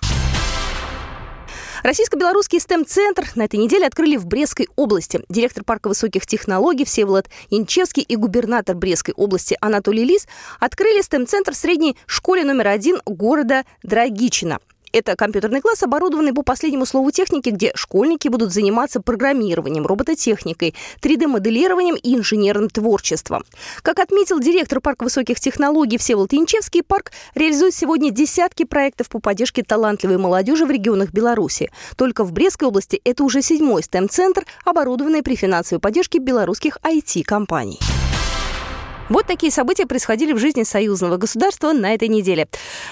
Российско-белорусский 1.83 2.59
STEM-центр 2.59 3.29
на 3.35 3.43
этой 3.43 3.57
неделе 3.57 3.85
открыли 3.85 4.17
в 4.17 4.25
Брестской 4.25 4.67
области. 4.75 5.21
Директор 5.29 5.63
парка 5.63 5.87
высоких 5.87 6.25
технологий 6.25 6.85
Всеволод 6.85 7.27
Янчевский 7.49 8.03
и 8.03 8.15
губернатор 8.15 8.75
Брестской 8.75 9.13
области 9.15 9.57
Анатолий 9.61 10.03
Лис 10.03 10.27
открыли 10.59 11.01
STEM-центр 11.01 11.53
в 11.53 11.57
средней 11.57 11.95
школе 12.05 12.43
номер 12.43 12.67
один 12.67 13.01
города 13.05 13.63
Драгичина. 13.83 14.59
Это 14.97 15.15
компьютерный 15.15 15.61
класс, 15.61 15.83
оборудованный 15.83 16.33
по 16.33 16.41
последнему 16.41 16.87
слову 16.87 17.11
техники, 17.11 17.49
где 17.49 17.71
школьники 17.75 18.29
будут 18.29 18.51
заниматься 18.51 18.99
программированием, 18.99 19.85
робототехникой, 19.85 20.73
3D-моделированием 21.01 21.95
и 22.01 22.15
инженерным 22.15 22.67
творчеством. 22.67 23.43
Как 23.83 23.99
отметил 23.99 24.39
директор 24.39 24.81
парка 24.81 25.03
высоких 25.03 25.39
технологий 25.39 25.99
Всеволод 25.99 26.33
Янчевский, 26.33 26.81
парк 26.81 27.11
реализует 27.35 27.75
сегодня 27.75 28.09
десятки 28.09 28.63
проектов 28.65 29.09
по 29.09 29.19
поддержке 29.19 29.61
талантливой 29.61 30.17
молодежи 30.17 30.65
в 30.65 30.71
регионах 30.71 31.11
Беларуси. 31.11 31.69
Только 31.95 32.23
в 32.23 32.31
Брестской 32.31 32.67
области 32.67 32.99
это 33.03 33.23
уже 33.23 33.43
седьмой 33.43 33.83
STEM-центр, 33.83 34.47
оборудованный 34.65 35.21
при 35.21 35.35
финансовой 35.35 35.79
поддержке 35.79 36.17
белорусских 36.17 36.79
IT-компаний. 36.83 37.77
Вот 39.09 39.25
такие 39.25 39.53
события 39.53 39.85
происходили 39.85 40.33
в 40.33 40.37
жизни 40.37 40.63
союзного 40.63 41.15
государства 41.15 41.71
на 41.71 41.93
этой 41.93 42.09
неделе. 42.09 42.47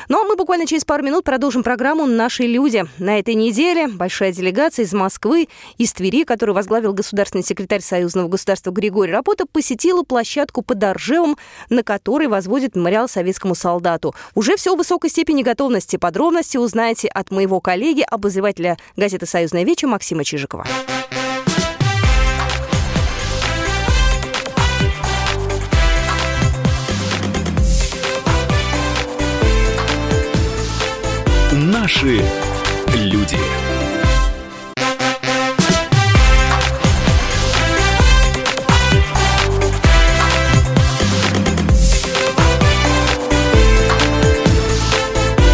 Ну 0.08 0.22
а 0.22 0.24
мы 0.26 0.38
буквально 0.38 0.66
через 0.66 0.86
пару 0.86 1.04
минут 1.04 1.26
продолжим 1.26 1.62
программу 1.62 2.06
«Наши 2.06 2.44
люди». 2.44 2.86
На 3.00 3.20
этой 3.20 3.34
неделе 3.34 3.90
большая 3.90 4.32
делегация 4.32 4.86
из 4.86 4.94
Москвы, 4.94 5.50
из 5.78 5.92
Твери, 5.92 6.24
которую 6.24 6.56
возглавил 6.56 6.94
государственный 6.94 7.44
секретарь 7.44 7.82
союзного 7.82 8.30
государства 8.30 8.72
Григорий 8.72 9.12
Рапота, 9.12 9.46
посетила 9.46 10.04
площадку 10.04 10.62
под 10.62 10.82
Оржевом, 10.84 11.38
на 11.70 11.84
которой 11.84 12.28
возводит 12.28 12.76
мемориал 12.76 13.10
советскому 13.10 13.54
солдату. 13.54 14.16
Уже 14.36 14.56
все 14.56 14.74
в 14.74 14.78
высокой 14.78 15.10
степени 15.10 15.44
готовности. 15.44 15.98
Подробности 15.98 16.56
узнаете 16.56 17.10
от 17.10 17.30
моего 17.32 17.60
коллеги, 17.60 18.06
обозревателя 18.10 18.78
газеты 18.96 19.26
«Союзная 19.26 19.66
вечер» 19.66 19.90
Максима 19.90 20.24
Чижикова. 20.24 20.66
Наши 31.86 32.20
люди. 32.96 33.38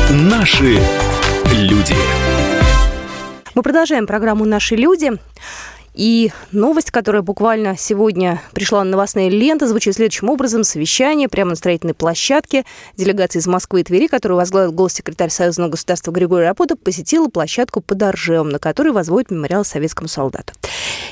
Наши 0.10 0.80
люди. 1.52 1.94
Мы 3.54 3.62
продолжаем 3.62 4.08
программу 4.08 4.46
«Наши 4.46 4.78
люди». 4.78 5.12
И 5.94 6.32
новость, 6.52 6.90
которая 6.90 7.22
буквально 7.22 7.78
сегодня 7.78 8.42
пришла 8.54 8.84
на 8.84 8.92
новостные 8.92 9.30
ленты, 9.30 9.68
звучит 9.68 9.96
следующим 9.96 10.30
образом. 10.30 10.64
Совещание 10.64 11.28
прямо 11.28 11.52
на 11.52 11.56
строительной 11.56 11.94
площадке. 11.94 12.66
Делегация 12.96 13.42
из 13.42 13.48
Москвы 13.48 13.82
и 13.82 13.84
Твери, 13.84 14.08
которую 14.08 14.38
возглавил 14.38 14.72
госсекретарь 14.72 15.30
Союзного 15.30 15.70
государства 15.70 16.12
Григорий 16.12 16.46
Рапота, 16.46 16.76
посетила 16.78 17.28
площадку 17.28 17.82
под 17.82 18.02
Оржевом, 18.04 18.50
на 18.50 18.60
которой 18.60 18.94
возводят 18.94 19.32
мемориал 19.32 19.66
советскому 19.66 20.08
солдату. 20.08 20.54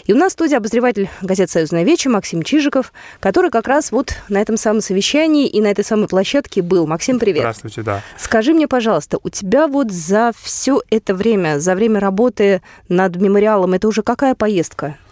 И 0.05 0.13
у 0.13 0.17
нас 0.17 0.31
в 0.31 0.33
студии 0.33 0.55
обозреватель 0.55 1.09
газеты 1.21 1.51
«Союзная 1.51 1.83
вечер» 1.83 2.09
Максим 2.09 2.41
Чижиков, 2.41 2.93
который 3.19 3.51
как 3.51 3.67
раз 3.67 3.91
вот 3.91 4.13
на 4.29 4.41
этом 4.41 4.57
самом 4.57 4.81
совещании 4.81 5.47
и 5.47 5.61
на 5.61 5.67
этой 5.67 5.83
самой 5.83 6.07
площадке 6.07 6.61
был. 6.61 6.87
Максим, 6.87 7.19
привет. 7.19 7.41
Здравствуйте, 7.41 7.81
да. 7.83 8.01
Скажи 8.17 8.53
мне, 8.53 8.67
пожалуйста, 8.67 9.19
у 9.21 9.29
тебя 9.29 9.67
вот 9.67 9.91
за 9.91 10.31
все 10.41 10.81
это 10.89 11.13
время, 11.13 11.59
за 11.59 11.75
время 11.75 11.99
работы 11.99 12.61
над 12.87 13.17
мемориалом, 13.17 13.73
это 13.73 13.87
уже 13.87 14.01
какая 14.01 14.35
поездка? 14.35 14.68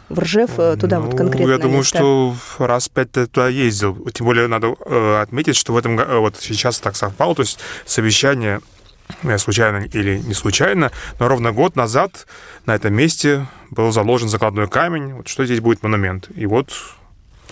В 0.09 0.19
Ржев, 0.19 0.51
туда 0.79 0.99
ну, 0.99 1.07
вот 1.07 1.17
конкретно? 1.17 1.51
Я 1.51 1.57
думаю, 1.57 1.79
место? 1.79 1.97
что 1.97 2.35
раз 2.59 2.87
пять 2.87 3.11
туда 3.11 3.49
ездил. 3.49 4.07
Тем 4.13 4.25
более 4.25 4.47
надо 4.47 4.75
э, 4.85 5.21
отметить, 5.21 5.57
что 5.57 5.73
в 5.73 5.77
этом 5.77 5.97
вот 5.97 6.37
сейчас 6.37 6.79
так 6.79 6.95
совпало, 6.95 7.35
то 7.35 7.41
есть 7.41 7.59
совещание 7.85 8.61
э, 9.23 9.37
случайно 9.37 9.83
или 9.83 10.17
не 10.19 10.33
случайно, 10.33 10.91
но 11.19 11.27
ровно 11.27 11.51
год 11.51 11.75
назад 11.75 12.25
на 12.65 12.75
этом 12.75 12.93
месте 12.93 13.47
был 13.69 13.91
заложен 13.91 14.29
закладной 14.29 14.69
камень, 14.69 15.13
вот 15.13 15.27
что 15.27 15.45
здесь 15.45 15.59
будет 15.59 15.83
монумент. 15.83 16.29
И 16.35 16.45
вот 16.45 16.71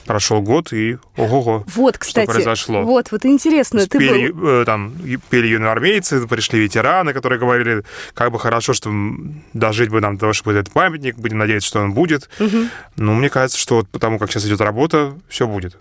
прошел 0.06 0.42
год, 0.42 0.74
и 0.74 0.98
ого-го, 1.18 1.64
вот, 1.75 1.98
кстати, 1.98 2.25
что 2.25 2.34
произошло. 2.34 2.84
Вот, 2.84 3.12
вот 3.12 3.25
интересно. 3.25 3.86
Ты 3.88 4.00
пели, 4.00 4.32
был... 4.32 4.62
э, 4.62 4.66
там, 4.66 4.94
пели 5.30 5.48
юноармейцы, 5.48 6.28
пришли 6.28 6.60
ветераны, 6.60 7.14
которые 7.14 7.40
говорили, 7.40 7.84
как 8.14 8.32
бы 8.32 8.40
хорошо, 8.40 8.74
что 8.74 8.92
дожить 9.54 9.90
бы 9.90 10.02
нам 10.02 10.16
до 10.16 10.22
того, 10.22 10.34
чтобы 10.34 10.54
этот 10.54 10.72
памятник, 10.72 11.16
будем 11.18 11.38
надеяться, 11.38 11.68
что 11.68 11.80
он 11.80 11.94
будет. 11.94 12.30
Угу. 12.40 12.58
Но 12.98 13.14
мне 13.14 13.30
кажется, 13.30 13.60
что 13.60 13.75
вот 13.75 13.90
потому, 13.90 14.20
как 14.20 14.32
сейчас 14.32 14.46
идет 14.46 14.62
работа, 14.62 15.16
все 15.28 15.48
будет. 15.48 15.78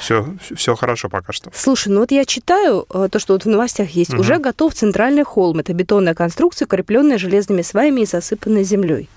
Все, 0.00 0.26
все 0.54 0.74
хорошо 0.74 1.08
пока 1.08 1.32
что. 1.32 1.50
Слушай, 1.54 1.88
ну 1.88 2.00
вот 2.00 2.10
я 2.10 2.24
читаю 2.24 2.86
э, 2.92 3.08
то, 3.10 3.18
что 3.18 3.34
вот 3.34 3.44
в 3.44 3.48
новостях 3.48 3.90
есть. 3.90 4.12
Угу. 4.12 4.20
Уже 4.20 4.38
готов 4.38 4.74
центральный 4.74 5.24
холм. 5.24 5.58
Это 5.58 5.72
бетонная 5.74 6.14
конструкция, 6.14 6.66
укрепленная 6.66 7.18
железными 7.18 7.62
сваями 7.62 8.02
и 8.02 8.06
засыпанная 8.06 8.64
землей. 8.64 9.08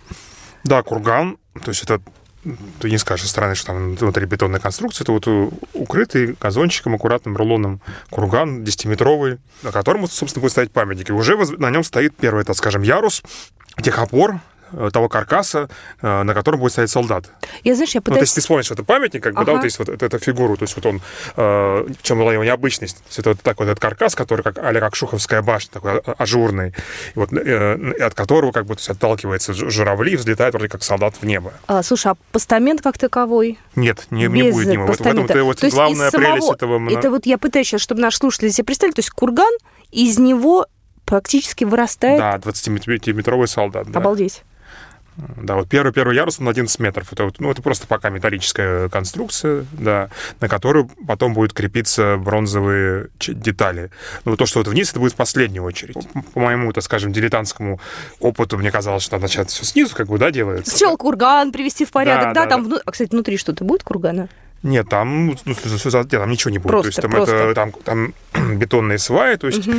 Да, 0.64 0.84
курган. 0.84 1.38
То 1.64 1.72
есть 1.72 1.84
это 1.84 2.02
ты 2.80 2.90
не 2.90 2.98
скажешь 2.98 3.26
со 3.26 3.32
стороны, 3.32 3.56
что 3.56 3.68
там 3.68 3.96
внутри 3.96 4.26
бетонная 4.26 4.60
конструкция, 4.60 5.04
это 5.04 5.12
вот 5.12 5.28
укрытый 5.74 6.36
газончиком, 6.40 6.96
аккуратным 6.96 7.36
рулоном 7.36 7.82
курган 8.10 8.64
10-метровый, 8.64 9.40
на 9.64 9.72
котором, 9.72 10.08
собственно, 10.08 10.42
будет 10.42 10.52
стоять 10.52 10.72
памятник. 10.72 11.10
И 11.10 11.14
уже 11.14 11.38
на 11.58 11.70
нем 11.70 11.84
стоит 11.84 12.16
первый, 12.16 12.44
так 12.44 12.56
скажем, 12.56 12.82
ярус, 12.82 13.24
техопор, 13.82 14.36
Э, 14.36 14.57
того 14.92 15.10
каркаса, 15.10 15.70
э, 16.02 16.24
на 16.24 16.34
котором 16.34 16.60
будет 16.60 16.72
стоять 16.72 16.90
солдат. 16.90 17.30
Я, 17.64 17.76
знаешь, 17.76 17.96
я 17.96 18.02
пытаюсь... 18.02 18.16
Ну, 18.16 18.20
то 18.20 18.24
есть 18.24 18.36
ты 18.36 18.42
вспомнишь, 18.42 18.66
что 18.66 18.74
это 18.74 18.84
памятник, 18.84 19.24
как 19.24 19.34
бы, 19.34 19.42
ага. 19.42 19.52
да, 19.52 19.56
вот 19.58 19.64
есть 19.64 19.80
вот 19.80 19.90
эта 19.90 20.20
фигуру, 20.20 20.58
то 20.58 20.64
есть 20.64 20.76
вот 20.76 20.86
он, 20.86 21.02
э, 21.36 21.88
в 22.00 22.04
чем 22.04 22.20
была 22.20 22.34
его 22.34 22.44
необычность, 22.44 22.98
то 22.98 23.04
есть 23.08 23.20
это 23.20 23.30
вот 23.30 23.42
такой 23.42 23.66
вот 23.66 23.72
этот 23.72 23.82
каркас, 23.82 24.16
который 24.16 24.42
как, 24.42 24.58
а 24.58 24.74
как 24.74 24.96
Шуховская 24.96 25.42
башня, 25.42 25.72
такой 25.74 26.00
а, 26.00 26.16
ажурный, 26.18 26.70
и 27.16 27.20
вот 27.20 27.34
э, 27.34 27.94
от 28.00 28.14
которого 28.14 28.52
как 28.52 28.66
бы 28.66 28.76
то 28.76 28.80
есть, 28.80 28.90
отталкивается 28.90 29.54
журавли, 29.54 30.16
взлетает 30.16 30.54
вроде 30.54 30.70
как 30.70 30.84
солдат 30.84 31.16
в 31.16 31.24
небо. 31.26 31.54
А, 31.68 31.84
слушай, 31.84 32.12
а 32.12 32.16
постамент 32.32 32.82
как 32.82 32.98
таковой? 32.98 33.60
Нет, 33.76 34.08
не, 34.12 34.28
не 34.28 34.52
будет 34.52 34.68
него. 34.68 34.88
Вот 34.88 35.00
в 35.00 35.06
этом 35.06 35.26
-то 35.26 35.44
вот 35.44 35.64
главная 35.64 36.12
самого... 36.12 36.32
прелесть 36.32 36.52
этого... 36.52 36.90
Это 36.92 37.10
вот 37.10 37.26
я 37.26 37.38
пытаюсь 37.38 37.68
сейчас, 37.68 37.82
чтобы 37.82 38.02
наши 38.02 38.18
слушатели 38.18 38.50
себе 38.50 38.66
представили, 38.66 38.96
то 38.96 39.00
есть 39.00 39.10
курган, 39.12 39.52
из 39.92 40.18
него 40.18 40.68
практически 41.06 41.64
вырастает... 41.64 42.20
Да, 42.20 42.36
20-метровый 42.38 43.48
солдат. 43.48 43.88
Обалдеть. 43.96 44.44
Да. 45.18 45.56
Вот 45.56 45.68
первый, 45.68 45.92
первый 45.92 46.16
ярус 46.16 46.40
на 46.40 46.52
11 46.52 46.80
метров. 46.80 47.12
Это, 47.12 47.30
ну, 47.40 47.50
это 47.50 47.62
просто 47.62 47.88
пока 47.88 48.10
металлическая 48.10 48.88
конструкция, 48.90 49.66
да, 49.72 50.10
на 50.40 50.48
которую 50.48 50.90
потом 51.08 51.34
будут 51.34 51.54
крепиться 51.54 52.18
бронзовые 52.18 53.08
детали. 53.20 53.90
Но 54.26 54.36
то, 54.36 54.46
что 54.46 54.60
вот 54.60 54.68
вниз, 54.68 54.92
это 54.92 55.00
будет 55.00 55.14
в 55.14 55.16
последнюю 55.16 55.64
очередь. 55.64 55.98
По 56.34 56.40
моему, 56.40 56.72
так 56.72 56.84
скажем, 56.84 57.12
дилетантскому 57.12 57.80
опыту, 58.20 58.58
мне 58.58 58.72
казалось, 58.72 59.04
что 59.04 59.16
надо 59.16 59.24
начать 59.24 59.50
все 59.50 59.66
снизу, 59.66 59.96
как 59.96 60.08
бы, 60.08 60.18
да, 60.20 60.30
делается. 60.30 60.70
Сначала 60.70 60.98
курган 60.98 61.52
привести 61.52 61.86
в 61.86 61.92
порядок, 61.92 62.34
да, 62.34 62.34
да, 62.34 62.44
да 62.44 62.50
там, 62.50 62.64
да. 62.64 62.68
Вну... 62.68 62.80
А, 62.86 62.92
кстати, 62.92 63.10
внутри 63.10 63.38
что-то 63.38 63.64
будет 63.64 63.84
кургана? 63.84 64.30
Нет, 64.64 64.90
там, 64.90 65.28
ну, 65.28 65.36
там 65.36 66.30
ничего 66.30 66.52
не 66.52 66.58
будет. 66.58 66.72
Просто, 66.72 66.84
то 66.84 66.88
есть 66.88 67.02
там, 67.02 67.12
просто. 67.12 67.36
это, 67.36 67.54
там, 67.54 67.72
там 68.34 68.58
бетонные 68.58 68.98
сваи, 68.98 69.36
то 69.36 69.48
есть 69.48 69.68
угу. 69.68 69.78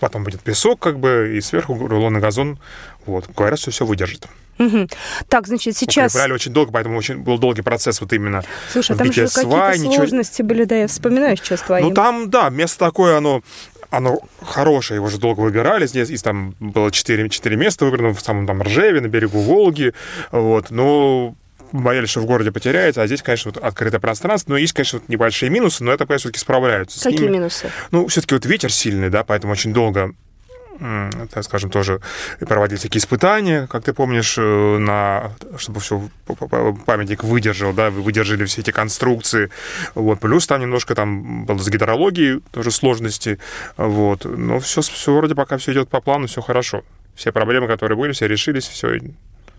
потом 0.00 0.24
будет 0.24 0.40
песок, 0.40 0.80
как 0.80 0.98
бы, 0.98 1.34
и 1.36 1.40
сверху 1.40 1.74
рулонный 1.74 2.20
газон. 2.20 2.58
Вот. 3.06 3.28
Говорят, 3.34 3.58
что 3.58 3.70
все 3.70 3.84
выдержит. 3.84 4.28
Угу. 4.58 4.88
Так, 5.28 5.46
значит, 5.46 5.76
сейчас... 5.76 6.12
Укрепляли 6.12 6.32
очень 6.32 6.52
долго, 6.52 6.72
поэтому 6.72 6.98
очень 6.98 7.18
был 7.18 7.38
долгий 7.38 7.62
процесс 7.62 8.00
вот 8.00 8.12
именно 8.12 8.44
Слушай, 8.70 8.92
а 8.92 8.98
там 8.98 9.12
же 9.12 9.26
какие-то 9.26 9.78
ничего... 9.78 9.94
сложности 9.94 10.42
были, 10.42 10.64
да, 10.64 10.76
я 10.76 10.88
вспоминаю 10.88 11.36
сейчас 11.36 11.62
твои. 11.62 11.82
Ну, 11.82 11.92
там, 11.92 12.30
да, 12.30 12.50
место 12.50 12.78
такое, 12.78 13.16
оно 13.16 13.42
оно 13.90 14.18
хорошее, 14.42 14.96
его 14.96 15.08
же 15.08 15.18
долго 15.18 15.40
выбирали. 15.40 15.86
Здесь 15.86 16.10
и 16.10 16.16
там 16.16 16.54
было 16.58 16.90
4, 16.90 17.28
4 17.28 17.56
места 17.56 17.84
выбрано 17.84 18.12
в 18.12 18.20
самом 18.20 18.46
там 18.46 18.60
Ржеве, 18.62 19.00
на 19.00 19.06
берегу 19.06 19.38
Волги. 19.40 19.92
Вот. 20.32 20.70
Но 20.70 21.36
боялись, 21.72 22.10
что 22.10 22.20
в 22.20 22.26
городе 22.26 22.52
потеряется, 22.52 23.02
а 23.02 23.06
здесь, 23.06 23.22
конечно, 23.22 23.52
вот 23.52 23.62
открытое 23.62 23.98
пространство. 23.98 24.52
Но 24.52 24.58
есть, 24.58 24.72
конечно, 24.72 24.98
вот 24.98 25.08
небольшие 25.08 25.50
минусы, 25.50 25.84
но 25.84 25.92
это, 25.92 26.06
конечно, 26.06 26.28
все-таки 26.28 26.40
справляются. 26.40 27.02
Какие 27.02 27.28
минусы? 27.28 27.70
Ну, 27.90 28.06
все-таки 28.06 28.34
вот 28.34 28.46
ветер 28.46 28.72
сильный, 28.72 29.10
да, 29.10 29.24
поэтому 29.24 29.52
очень 29.52 29.72
долго 29.72 30.14
так 30.78 31.44
скажем, 31.44 31.70
тоже 31.70 32.00
проводить 32.40 32.82
такие 32.82 32.98
испытания, 32.98 33.66
как 33.66 33.84
ты 33.84 33.92
помнишь, 33.92 34.36
э, 34.38 34.78
на, 34.78 35.32
чтобы 35.56 35.80
все 35.80 36.08
памятник 36.86 37.22
выдержал, 37.24 37.72
да, 37.72 37.90
выдержали 37.90 38.44
все 38.44 38.60
эти 38.60 38.70
конструкции. 38.70 39.50
Вот. 39.94 40.20
Плюс 40.20 40.46
там 40.46 40.60
немножко 40.60 40.94
там 40.94 41.44
было 41.44 41.58
с 41.58 41.68
гидрологией 41.68 42.40
тоже 42.50 42.70
сложности. 42.70 43.38
Вот. 43.76 44.24
Но 44.24 44.58
все, 44.60 44.82
все 44.82 45.14
вроде 45.14 45.34
пока 45.34 45.58
все 45.58 45.72
идет 45.72 45.88
по 45.88 46.00
плану, 46.00 46.26
все 46.26 46.40
хорошо. 46.40 46.82
Все 47.14 47.30
проблемы, 47.30 47.68
которые 47.68 47.96
были, 47.96 48.12
все 48.12 48.26
решились, 48.26 48.66
все, 48.66 48.98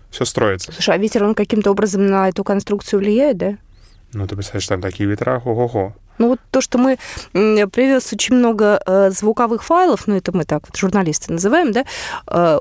все 0.10 0.26
строится. 0.26 0.72
Слушай, 0.72 0.96
а 0.96 0.98
ветер, 0.98 1.24
он 1.24 1.36
каким-то 1.36 1.72
образом 1.72 2.06
на 2.08 2.30
эту 2.30 2.44
конструкцию 2.44 3.00
влияет, 3.00 3.38
да? 3.38 3.58
Ну, 4.14 4.28
ты 4.28 4.36
представляешь, 4.36 4.68
там 4.68 4.82
такие 4.82 5.10
ветра, 5.10 5.40
хо-хо-хо. 5.40 5.94
Ну 6.18 6.30
вот 6.30 6.40
то, 6.52 6.62
что 6.62 6.78
мы 6.78 6.98
привез 7.34 8.12
очень 8.14 8.36
много 8.36 8.82
э, 8.86 9.12
звуковых 9.12 9.64
файлов, 9.64 10.08
ну 10.08 10.16
это 10.16 10.36
мы 10.36 10.46
так 10.46 10.64
вот 10.68 10.78
журналисты 10.78 11.34
называем, 11.34 11.72
да, 11.72 11.86
э, 12.28 12.60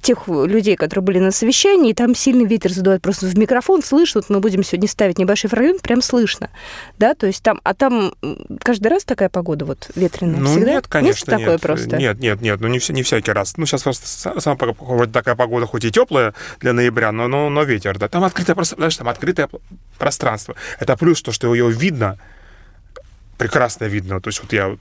тех 0.00 0.28
людей, 0.28 0.76
которые 0.76 1.02
были 1.02 1.18
на 1.18 1.30
совещании, 1.30 1.92
там 1.92 2.14
сильный 2.14 2.44
ветер 2.44 2.72
задувает 2.72 3.02
просто 3.02 3.26
в 3.26 3.36
микрофон, 3.36 3.82
слышно, 3.82 4.20
вот 4.20 4.30
мы 4.30 4.40
будем 4.40 4.62
сегодня 4.62 4.88
ставить 4.88 5.18
небольшой 5.18 5.50
фрагмент, 5.50 5.82
прям 5.82 6.02
слышно, 6.02 6.50
да, 6.98 7.14
то 7.14 7.26
есть 7.26 7.42
там, 7.42 7.60
а 7.64 7.74
там 7.74 8.14
каждый 8.62 8.88
раз 8.88 9.04
такая 9.04 9.28
погода 9.28 9.64
вот 9.64 9.90
ветреная 9.94 10.40
ну, 10.40 10.50
всегда? 10.50 10.72
нет, 10.72 10.86
конечно, 10.86 11.30
нет. 11.30 11.40
такое 11.40 11.58
просто? 11.58 11.96
Нет, 11.96 12.18
нет, 12.20 12.40
нет, 12.40 12.60
ну 12.60 12.68
не, 12.68 12.80
не 12.92 13.02
всякий 13.02 13.32
раз. 13.32 13.56
Ну 13.56 13.66
сейчас 13.66 13.82
просто 13.82 14.06
сама 14.40 14.56
вроде 14.78 15.12
такая 15.12 15.34
погода, 15.34 15.66
хоть 15.66 15.84
и 15.84 15.90
теплая 15.90 16.34
для 16.60 16.72
ноября, 16.72 17.12
но, 17.12 17.28
но, 17.28 17.48
но 17.48 17.62
ветер, 17.62 17.98
да, 17.98 18.08
там 18.08 18.24
открытое, 18.24 18.54
просто, 18.54 18.76
знаешь, 18.76 18.96
там 18.96 19.08
открытое 19.08 19.48
пространство. 19.98 20.54
Это 20.78 20.96
плюс, 20.96 21.22
то, 21.22 21.32
что 21.32 21.52
ее 21.54 21.70
видно, 21.70 22.18
прекрасно 23.38 23.84
видно. 23.86 24.20
То 24.20 24.28
есть 24.28 24.42
вот 24.42 24.52
я 24.52 24.76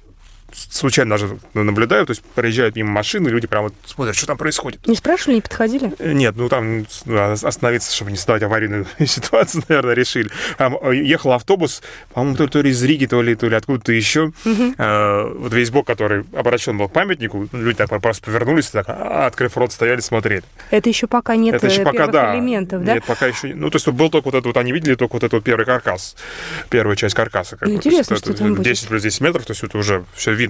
случайно 0.56 1.12
даже 1.12 1.38
наблюдаю, 1.54 2.06
то 2.06 2.12
есть 2.12 2.22
проезжают 2.22 2.76
мимо 2.76 2.92
машины, 2.92 3.30
люди 3.30 3.48
прямо 3.48 3.66
вот 3.66 3.74
смотрят, 3.86 4.16
что 4.16 4.28
там 4.28 4.38
происходит. 4.38 4.88
Не 4.88 4.96
спрашивали, 4.96 5.36
не 5.36 5.42
подходили? 5.42 5.94
Э, 6.00 6.14
нет, 6.14 6.36
ну 6.36 6.50
там 6.50 6.86
остановиться, 7.44 7.94
чтобы 7.94 8.12
не 8.12 8.18
создавать 8.18 8.44
аварийную 8.44 8.88
ситуацию, 9.06 9.64
наверное, 9.68 9.94
решили. 9.94 10.30
Там 10.58 10.78
э, 10.82 10.96
ехал 10.96 11.34
автобус, 11.34 11.82
по-моему, 12.14 12.38
то, 12.38 12.48
то 12.48 12.62
ли 12.62 12.72
из 12.72 12.82
Риги, 12.84 13.06
то 13.06 13.22
ли, 13.22 13.36
то 13.36 13.48
ли 13.48 13.56
откуда-то 13.56 13.92
еще. 13.92 14.32
Угу. 14.46 14.76
Вот 14.78 15.54
весь 15.54 15.72
бок, 15.72 15.88
который 15.88 16.26
обращен 16.34 16.78
был 16.78 16.88
к 16.90 16.94
памятнику, 16.94 17.48
люди 17.52 17.78
так 17.78 17.90
просто 18.02 18.24
повернулись, 18.24 18.68
так, 18.68 18.86
а, 18.88 19.26
открыв 19.28 19.58
рот, 19.58 19.72
стояли, 19.72 20.00
смотрели. 20.00 20.44
Это 20.72 20.90
еще 20.90 21.08
пока 21.08 21.36
нет 21.36 21.56
Это 21.56 21.68
еще 21.68 21.84
пока, 21.84 22.08
да. 22.08 22.36
элементов, 22.36 22.84
да? 22.84 22.96
Нет, 22.96 23.06
пока 23.06 23.28
еще 23.28 23.54
Ну, 23.54 23.70
то 23.70 23.78
есть 23.78 23.88
был 23.88 24.10
только 24.10 24.26
вот 24.26 24.36
этот, 24.36 24.46
вот 24.46 24.58
они 24.58 24.72
видели 24.72 24.96
только 24.96 25.14
вот 25.14 25.24
этот 25.24 25.34
вот 25.34 25.44
первый 25.44 25.66
каркас, 25.66 26.16
первая 26.70 26.96
часть 26.96 27.16
каркаса. 27.16 27.58
Как 27.58 27.70
Интересно, 27.70 28.18
что 28.18 28.34
там 28.34 28.62
10 28.62 28.64
будет. 28.64 28.90
плюс 28.90 29.04
10 29.04 29.22
метров, 29.22 29.46
то 29.46 29.52
есть 29.52 29.64
это 29.64 29.78
уже 29.78 30.06
все 30.16 30.34
видно 30.34 30.45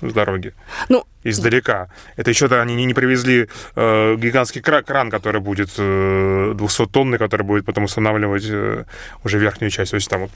с 0.00 0.12
дороги. 0.12 0.54
Ну, 0.88 1.04
издалека. 1.24 1.88
Это 2.16 2.30
еще 2.30 2.48
да, 2.48 2.62
они 2.62 2.84
не 2.84 2.94
привезли 2.94 3.48
э, 3.74 4.16
гигантский 4.16 4.60
кран, 4.60 4.84
кран, 4.84 5.10
который 5.10 5.40
будет 5.40 5.70
э, 5.76 6.52
200-тонный, 6.54 7.18
который 7.18 7.42
будет 7.42 7.64
потом 7.64 7.84
устанавливать 7.84 8.44
э, 8.48 8.84
уже 9.24 9.38
верхнюю 9.38 9.70
часть. 9.70 9.90
То 9.90 9.96
есть 9.96 10.08
там 10.08 10.22
вот 10.22 10.30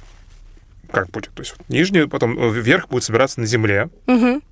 как 0.90 1.10
будет. 1.10 1.30
То 1.34 1.42
есть 1.42 1.54
вот, 1.56 1.68
нижнюю, 1.68 2.08
потом 2.08 2.38
э, 2.38 2.50
вверх 2.50 2.88
будет 2.88 3.04
собираться 3.04 3.40
на 3.40 3.46
земле. 3.46 3.88
Угу. 4.06 4.42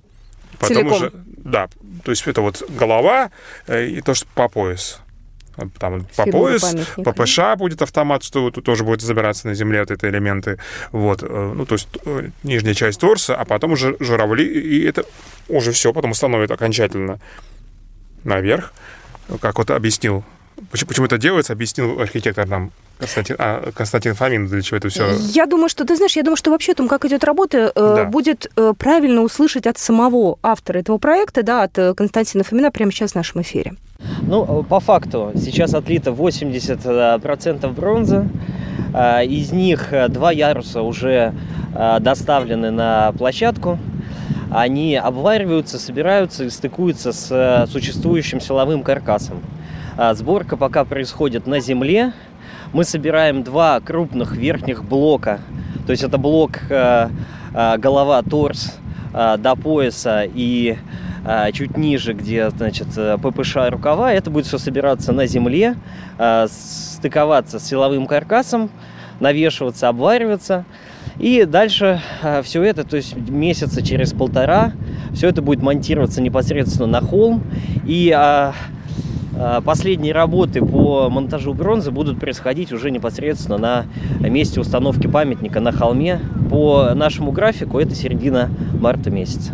Потом 0.59 0.77
Целиком. 0.77 0.93
уже, 0.93 1.11
да, 1.13 1.69
то 2.03 2.11
есть 2.11 2.27
это 2.27 2.41
вот 2.41 2.61
голова 2.69 3.31
э, 3.67 3.87
и 3.87 4.01
то, 4.01 4.13
что 4.13 4.27
по 4.33 4.47
пояс 4.47 5.01
там 5.79 6.05
по 6.15 6.25
пояс, 6.25 6.75
ППШ 6.95 7.57
будет 7.57 7.81
автомат, 7.81 8.23
что 8.23 8.51
тут 8.51 8.63
тоже 8.63 8.83
будет 8.83 9.01
забираться 9.01 9.47
на 9.47 9.53
земле 9.53 9.81
вот 9.81 9.91
эти 9.91 10.05
элементы. 10.05 10.57
Вот, 10.91 11.23
э, 11.23 11.53
ну, 11.55 11.65
то 11.65 11.73
есть 11.73 11.87
э, 12.05 12.29
нижняя 12.43 12.73
часть 12.73 12.99
торса, 12.99 13.35
а 13.35 13.45
потом 13.45 13.73
уже 13.73 13.95
журавли, 13.99 14.45
и 14.45 14.83
это 14.83 15.05
уже 15.49 15.71
все 15.71 15.93
потом 15.93 16.11
установит 16.11 16.51
окончательно 16.51 17.19
наверх, 18.23 18.73
как 19.39 19.57
вот 19.57 19.71
объяснил 19.71 20.23
Почему, 20.69 20.87
почему 20.89 21.05
это 21.07 21.17
делается, 21.17 21.53
объяснил 21.53 21.99
архитектор 21.99 22.47
нам 22.47 22.71
Константин, 22.99 23.35
а, 23.39 23.71
Константин 23.71 24.13
Фомин, 24.13 24.47
для 24.47 24.61
чего 24.61 24.77
это 24.77 24.89
все? 24.89 25.15
Я 25.31 25.47
думаю, 25.47 25.69
что, 25.69 25.85
ты 25.85 25.95
знаешь, 25.95 26.15
я 26.15 26.21
думаю, 26.21 26.37
что 26.37 26.51
вообще 26.51 26.73
о 26.73 26.75
том, 26.75 26.87
как 26.87 27.03
идет 27.05 27.23
работа, 27.23 27.71
э, 27.73 27.93
да. 27.95 28.05
будет 28.05 28.51
правильно 28.77 29.21
услышать 29.21 29.65
от 29.65 29.79
самого 29.79 30.37
автора 30.43 30.79
этого 30.79 30.99
проекта, 30.99 31.41
да, 31.41 31.63
от 31.63 31.95
Константина 31.97 32.43
Фомина 32.43 32.69
прямо 32.69 32.91
сейчас 32.91 33.13
в 33.13 33.15
нашем 33.15 33.41
эфире. 33.41 33.73
Ну, 34.21 34.63
по 34.63 34.79
факту, 34.79 35.31
сейчас 35.35 35.73
отлито 35.73 36.11
80% 36.11 37.73
бронзы. 37.73 38.27
Из 38.93 39.51
них 39.51 39.93
два 40.09 40.31
яруса 40.31 40.81
уже 40.81 41.33
доставлены 41.99 42.71
на 42.71 43.11
площадку. 43.13 43.79
Они 44.51 44.95
обвариваются, 44.95 45.79
собираются 45.79 46.43
и 46.43 46.49
стыкуются 46.49 47.13
с 47.13 47.67
существующим 47.71 48.41
силовым 48.41 48.83
каркасом. 48.83 49.39
Сборка 50.13 50.57
пока 50.57 50.83
происходит 50.83 51.47
на 51.47 51.59
земле. 51.59 52.13
Мы 52.73 52.83
собираем 52.83 53.43
два 53.43 53.79
крупных 53.79 54.35
верхних 54.35 54.83
блока. 54.83 55.39
То 55.85 55.91
есть 55.91 56.03
это 56.03 56.17
блок 56.17 56.59
э, 56.69 57.09
э, 57.53 57.77
голова, 57.77 58.21
торс 58.21 58.77
э, 59.13 59.37
до 59.37 59.55
пояса 59.55 60.23
и 60.23 60.77
чуть 61.53 61.77
ниже, 61.77 62.13
где, 62.13 62.49
значит, 62.49 62.87
ППШ 63.21 63.57
рукава. 63.69 64.11
Это 64.13 64.29
будет 64.29 64.45
все 64.45 64.57
собираться 64.57 65.11
на 65.11 65.27
земле, 65.27 65.75
стыковаться 66.47 67.59
с 67.59 67.67
силовым 67.67 68.07
каркасом, 68.07 68.69
навешиваться, 69.19 69.87
обвариваться. 69.87 70.65
И 71.19 71.45
дальше 71.45 72.01
все 72.43 72.63
это, 72.63 72.83
то 72.83 72.95
есть 72.95 73.15
месяца 73.15 73.83
через 73.83 74.13
полтора, 74.13 74.71
все 75.13 75.27
это 75.27 75.41
будет 75.41 75.61
монтироваться 75.61 76.21
непосредственно 76.21 76.87
на 76.87 77.01
холм. 77.01 77.43
И 77.85 78.11
а, 78.15 78.53
последние 79.61 80.13
работы 80.13 80.61
по 80.61 81.09
монтажу 81.09 81.53
бронзы 81.53 81.91
будут 81.91 82.19
происходить 82.19 82.71
уже 82.71 82.91
непосредственно 82.91 83.57
на 83.57 83.85
месте 84.27 84.59
установки 84.59 85.07
памятника 85.07 85.59
на 85.59 85.71
холме. 85.71 86.19
По 86.49 86.93
нашему 86.95 87.31
графику 87.31 87.79
это 87.79 87.93
середина 87.93 88.49
марта 88.79 89.09
месяца. 89.09 89.51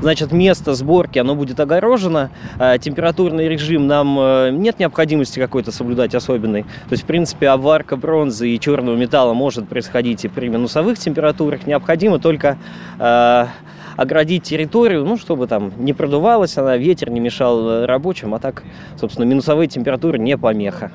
Значит, 0.00 0.32
место 0.32 0.74
сборки, 0.74 1.18
оно 1.18 1.34
будет 1.34 1.58
огорожено. 1.58 2.30
А, 2.58 2.78
температурный 2.78 3.48
режим 3.48 3.86
нам 3.86 4.18
э, 4.18 4.50
нет 4.50 4.78
необходимости 4.78 5.38
какой-то 5.38 5.72
соблюдать 5.72 6.14
особенный. 6.14 6.62
То 6.62 6.92
есть, 6.92 7.04
в 7.04 7.06
принципе, 7.06 7.48
обварка 7.48 7.96
бронзы 7.96 8.48
и 8.48 8.60
черного 8.60 8.96
металла 8.96 9.34
может 9.34 9.68
происходить 9.68 10.24
и 10.24 10.28
при 10.28 10.48
минусовых 10.48 10.98
температурах. 10.98 11.66
Необходимо 11.66 12.18
только 12.18 12.58
а, 12.98 13.48
оградить 13.96 14.44
территорию, 14.44 15.04
ну, 15.04 15.16
чтобы 15.16 15.46
там 15.46 15.72
не 15.78 15.92
продувалась 15.92 16.56
она, 16.58 16.76
ветер 16.76 17.10
не 17.10 17.20
мешал 17.20 17.68
э, 17.68 17.86
рабочим, 17.86 18.34
а 18.34 18.38
так, 18.38 18.62
собственно, 19.00 19.24
минусовые 19.24 19.68
температуры 19.68 20.18
не 20.18 20.36
помеха. 20.36 20.92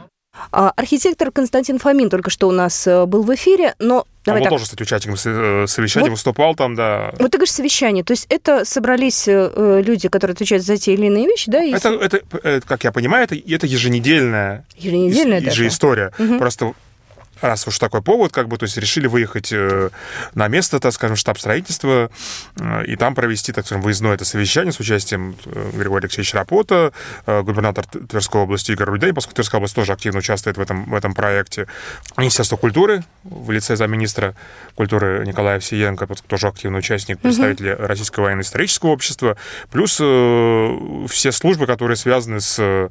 А, 0.52 0.72
архитектор 0.76 1.32
Константин 1.32 1.78
Фомин 1.78 2.10
только 2.10 2.30
что 2.30 2.48
у 2.48 2.52
нас 2.52 2.88
э, 2.88 3.06
был 3.06 3.24
в 3.24 3.34
эфире, 3.36 3.76
но 3.80 4.06
Давай 4.24 4.41
Он 4.41 4.46
был 4.46 4.52
тоже, 4.52 4.65
кстати, 4.65 4.84
участником 4.84 5.17
э, 5.26 5.65
совещания, 5.67 6.10
вот, 6.10 6.12
выступал 6.12 6.56
там, 6.56 6.76
да. 6.76 7.12
Вот 7.20 7.32
ты 7.32 7.38
говоришь 7.38 7.54
совещание, 7.54 8.04
то 8.04 8.12
есть 8.12 8.28
это 8.30 8.65
собрались 8.65 9.28
люди, 9.28 10.10
которые 10.10 10.34
отвечают 10.34 10.63
за 10.63 10.78
те 10.78 10.94
или 10.94 11.08
иные 11.08 11.26
вещи, 11.26 11.50
да? 11.50 11.63
Это, 11.63 11.89
это, 11.89 12.22
это 12.44 12.67
как 12.67 12.84
я 12.84 12.91
понимаю, 12.91 13.24
это, 13.24 13.36
это 13.36 13.65
еженедельная, 13.65 14.65
еженедельная 14.78 15.50
же 15.52 15.67
история. 15.67 16.12
Угу. 16.20 16.38
Просто 16.38 16.74
раз 17.42 17.68
уж 17.68 17.78
такой 17.80 18.02
повод, 18.02 18.32
как 18.32 18.48
бы, 18.48 18.58
то 18.58 18.64
есть 18.64 18.78
решили 18.78 19.08
выехать 19.08 19.52
э, 19.52 19.90
на 20.36 20.48
место, 20.48 20.80
так 20.80 20.94
скажем, 20.94 21.16
штаб 21.16 21.38
строительства, 21.38 22.10
э, 22.60 22.86
и 22.86 22.96
там 22.96 23.16
провести, 23.16 23.52
так 23.52 23.66
скажем, 23.66 23.82
выездное 23.82 24.14
это 24.14 24.26
совещание 24.26 24.72
с 24.72 24.80
участием 24.80 25.36
э, 25.46 25.72
Григория 25.74 26.06
Алексеевича 26.06 26.38
Рапота, 26.38 26.94
губернатор 27.26 27.86
Тверской 27.86 28.42
области 28.42 28.72
Игорь 28.72 28.88
Рудей, 28.88 29.14
поскольку 29.14 29.36
Тверская 29.36 29.60
область 29.60 29.76
тоже 29.76 29.94
активно 29.94 30.20
участвует 30.20 30.58
в 30.58 30.62
этом, 30.62 30.90
в 30.90 30.96
этом 30.96 31.14
проекте. 31.14 31.68
Министерство 32.18 32.58
культуры 32.58 33.04
в 33.24 33.52
лице 33.52 33.76
замминистра 33.76 34.36
культуры 34.76 35.24
Николая 35.26 35.58
Овсиенко, 35.58 36.08
тоже 36.28 36.48
активный 36.48 36.80
участник, 36.80 37.20
представители 37.20 37.74
угу. 37.74 37.88
Российского 37.88 38.26
военно-исторического 38.26 38.90
общества, 38.90 39.38
плюс 39.72 39.94
все 39.94 41.32
службы, 41.32 41.68
которые 41.68 41.98
связаны 41.98 42.42
с, 42.42 42.90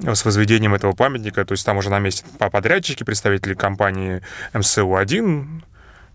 с 0.00 0.24
возведением 0.24 0.74
этого 0.74 0.92
памятника, 0.92 1.44
то 1.44 1.52
есть 1.52 1.64
там 1.66 1.76
уже 1.78 1.90
на 1.90 1.98
месте 1.98 2.24
подрядчики, 2.38 3.04
представители 3.04 3.54
компании 3.54 3.78
компании 3.88 4.22
МСУ-1, 4.54 5.62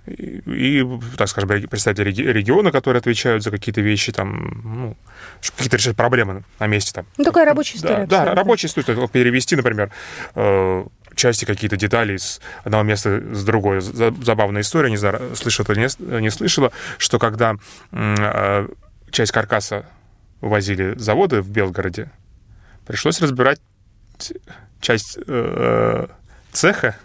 и, 0.05 0.41
и, 0.45 0.99
так 1.17 1.29
скажем, 1.29 1.49
представители 1.69 2.11
региона, 2.31 2.71
которые 2.71 2.99
отвечают 2.99 3.41
за 3.41 3.51
какие-то 3.51 3.79
вещи, 3.79 4.11
там, 4.11 4.61
ну, 4.63 4.97
какие-то 5.55 5.77
решать 5.77 5.95
проблемы 5.95 6.43
на 6.59 6.67
месте. 6.67 6.91
Там. 6.93 7.05
Ну, 7.17 7.23
такая 7.23 7.45
рабочая 7.45 7.77
история. 7.77 8.05
Да, 8.05 8.25
да 8.25 8.35
рабочая 8.35 8.67
история. 8.67 9.07
Перевести, 9.07 9.55
например, 9.55 9.91
э, 10.35 10.85
части, 11.15 11.45
какие-то 11.45 11.77
детали 11.77 12.17
с 12.17 12.41
одного 12.65 12.83
места 12.83 13.23
с 13.31 13.45
другой. 13.45 13.79
Забавная 13.79 14.61
история, 14.61 14.89
не 14.89 14.97
знаю, 14.97 15.35
слышала 15.35 15.65
или 15.71 15.79
не, 15.79 16.21
не 16.21 16.29
слышала, 16.29 16.73
что 16.97 17.17
когда 17.17 17.55
э, 17.91 18.67
часть 19.09 19.31
каркаса 19.31 19.85
возили 20.41 20.95
заводы 20.97 21.41
в 21.41 21.49
Белгороде, 21.49 22.11
пришлось 22.85 23.21
разбирать 23.21 23.61
часть 24.79 25.17
э, 25.27 26.07
цеха, 26.51 26.95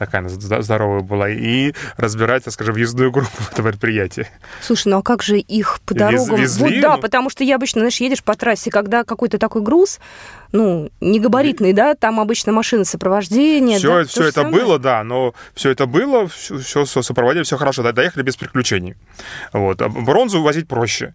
такая 0.00 0.26
здоровая 0.28 1.02
была, 1.02 1.28
и 1.28 1.74
разбирать, 1.98 2.44
так 2.44 2.54
скажем, 2.54 2.74
въездную 2.74 3.12
группу 3.12 3.30
в 3.38 3.52
это 3.52 3.62
предприятие. 3.62 4.28
Слушай, 4.62 4.88
ну 4.88 4.98
а 4.98 5.02
как 5.02 5.22
же 5.22 5.38
их 5.38 5.80
по 5.84 5.94
дорогам? 5.94 6.36
Везли, 6.36 6.76
вот, 6.76 6.80
да, 6.80 6.96
ну... 6.96 7.02
потому 7.02 7.28
что 7.28 7.44
я 7.44 7.56
обычно, 7.56 7.80
знаешь, 7.80 8.00
едешь 8.00 8.24
по 8.24 8.34
трассе, 8.34 8.70
когда 8.70 9.04
какой-то 9.04 9.38
такой 9.38 9.60
груз, 9.60 10.00
ну, 10.52 10.90
не 11.02 11.20
габаритный, 11.20 11.74
да, 11.74 11.94
там 11.94 12.18
обычно 12.18 12.50
машины 12.50 12.86
сопровождения. 12.86 13.78
Все, 13.78 13.98
да, 13.98 14.04
все 14.04 14.24
это 14.24 14.42
самое? 14.42 14.54
было, 14.54 14.78
да, 14.78 15.04
но 15.04 15.34
все 15.54 15.70
это 15.70 15.84
было, 15.84 16.28
все, 16.28 16.84
все 16.84 17.02
сопроводили, 17.02 17.44
все 17.44 17.58
хорошо, 17.58 17.92
доехали 17.92 18.22
без 18.22 18.36
приключений. 18.36 18.96
Вот. 19.52 19.82
А 19.82 19.90
бронзу 19.90 20.42
возить 20.42 20.66
проще 20.66 21.12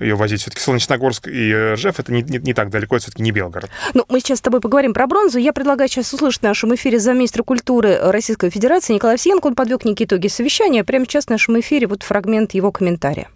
ее 0.00 0.14
возить. 0.14 0.40
Все-таки 0.42 0.62
Солнечногорск 0.62 1.28
и 1.28 1.72
Ржев 1.74 1.98
это 1.98 2.12
не, 2.12 2.22
не, 2.22 2.38
не 2.38 2.54
так 2.54 2.70
далеко, 2.70 2.96
это 2.96 3.04
все-таки 3.04 3.22
не 3.22 3.32
Белгород. 3.32 3.70
Ну, 3.94 4.04
мы 4.08 4.20
сейчас 4.20 4.38
с 4.38 4.42
тобой 4.42 4.60
поговорим 4.60 4.94
про 4.94 5.06
бронзу. 5.06 5.38
Я 5.38 5.52
предлагаю 5.52 5.88
сейчас 5.88 6.12
услышать 6.12 6.40
в 6.40 6.44
нашем 6.44 6.74
эфире 6.74 6.98
замминистра 6.98 7.42
культуры 7.42 7.98
Российской 8.00 8.50
Федерации 8.50 8.94
Николай 8.94 9.16
Овсиенко. 9.16 9.46
Он 9.46 9.54
подвел 9.54 9.80
некие 9.84 10.06
итоги 10.06 10.28
совещания. 10.28 10.84
Прямо 10.84 11.04
сейчас 11.04 11.26
в 11.26 11.30
нашем 11.30 11.58
эфире 11.60 11.86
вот 11.86 12.02
фрагмент 12.02 12.54
его 12.54 12.72
комментария. 12.72 13.28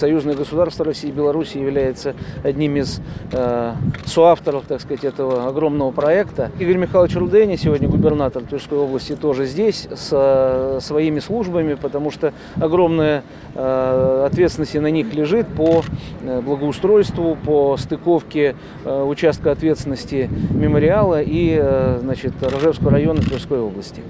Союзное 0.00 0.34
государство 0.34 0.82
России 0.86 1.10
и 1.10 1.12
Беларуси 1.12 1.58
является 1.58 2.14
одним 2.42 2.76
из 2.76 3.02
э, 3.32 3.74
соавторов, 4.06 4.64
так 4.66 4.80
сказать, 4.80 5.04
этого 5.04 5.46
огромного 5.46 5.90
проекта. 5.90 6.50
Игорь 6.58 6.78
Михайлович 6.78 7.16
Рудени, 7.16 7.56
сегодня 7.56 7.86
губернатор 7.86 8.42
Тверской 8.42 8.78
области, 8.78 9.14
тоже 9.14 9.44
здесь 9.44 9.88
со 9.94 10.78
своими 10.80 11.18
службами, 11.18 11.74
потому 11.74 12.10
что 12.10 12.32
огромная 12.56 13.24
э, 13.54 14.24
ответственность 14.26 14.72
на 14.72 14.90
них 14.90 15.12
лежит 15.12 15.46
по 15.48 15.82
э, 16.22 16.40
благоустройству, 16.40 17.36
по 17.36 17.76
стыковке 17.76 18.56
э, 18.86 19.02
участка 19.02 19.52
ответственности 19.52 20.30
мемориала 20.48 21.20
и 21.20 21.58
э, 21.60 21.98
значит, 22.00 22.32
Рожевского 22.40 22.90
района 22.90 23.20
Тверской 23.20 23.60
области. 23.60 24.00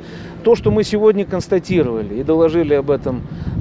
То, 0.44 0.54
что 0.54 0.70
мы 0.70 0.84
сегодня 0.84 1.26
констатировали 1.26 2.20
и 2.20 2.22
доложили 2.22 2.74
об 2.74 2.90
этом 2.92 3.22
э, 3.22 3.59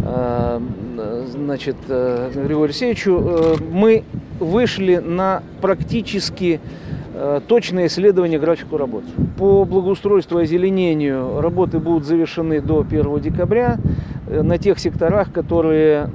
значит, 1.49 1.75
э, 1.87 2.31
Григорию 2.33 2.63
Алексеевичу, 2.63 3.19
э, 3.19 3.55
мы 3.71 4.03
вышли 4.39 4.97
на 4.97 5.43
практически 5.61 6.59
точное 7.49 7.87
исследование 7.87 8.39
графику 8.39 8.77
работ. 8.77 9.03
По 9.37 9.65
благоустройству 9.65 10.39
и 10.39 10.43
озеленению 10.43 11.41
работы 11.41 11.79
будут 11.79 12.05
завершены 12.05 12.61
до 12.61 12.85
1 12.89 13.19
декабря 13.19 13.77
на 14.25 14.57
тех 14.57 14.79
секторах, 14.79 15.33
которые 15.33 16.09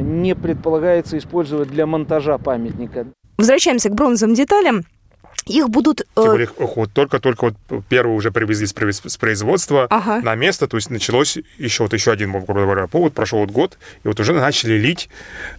не 0.00 0.34
предполагается 0.34 1.18
использовать 1.18 1.68
для 1.68 1.84
монтажа 1.84 2.38
памятника. 2.38 3.06
Возвращаемся 3.36 3.90
к 3.90 3.94
бронзовым 3.94 4.34
деталям. 4.34 4.84
Их 5.46 5.70
будут... 5.70 5.98
Тем 6.16 6.24
более, 6.24 6.44
их 6.46 6.52
вот 6.58 6.92
только-только 6.92 7.54
вот 7.68 7.84
первые 7.88 8.16
уже 8.16 8.32
привезли 8.32 8.66
с 8.66 9.16
производства 9.16 9.86
ага. 9.88 10.20
на 10.20 10.34
место, 10.34 10.66
то 10.66 10.76
есть 10.76 10.90
началось 10.90 11.38
еще 11.56 11.84
вот 11.84 11.92
еще 11.92 12.10
один, 12.10 12.32
грубо 12.32 12.54
говоря, 12.54 12.88
повод, 12.88 13.14
прошел 13.14 13.38
вот 13.38 13.50
год, 13.50 13.78
и 14.02 14.08
вот 14.08 14.18
уже 14.18 14.32
начали 14.32 14.74
лить, 14.74 15.08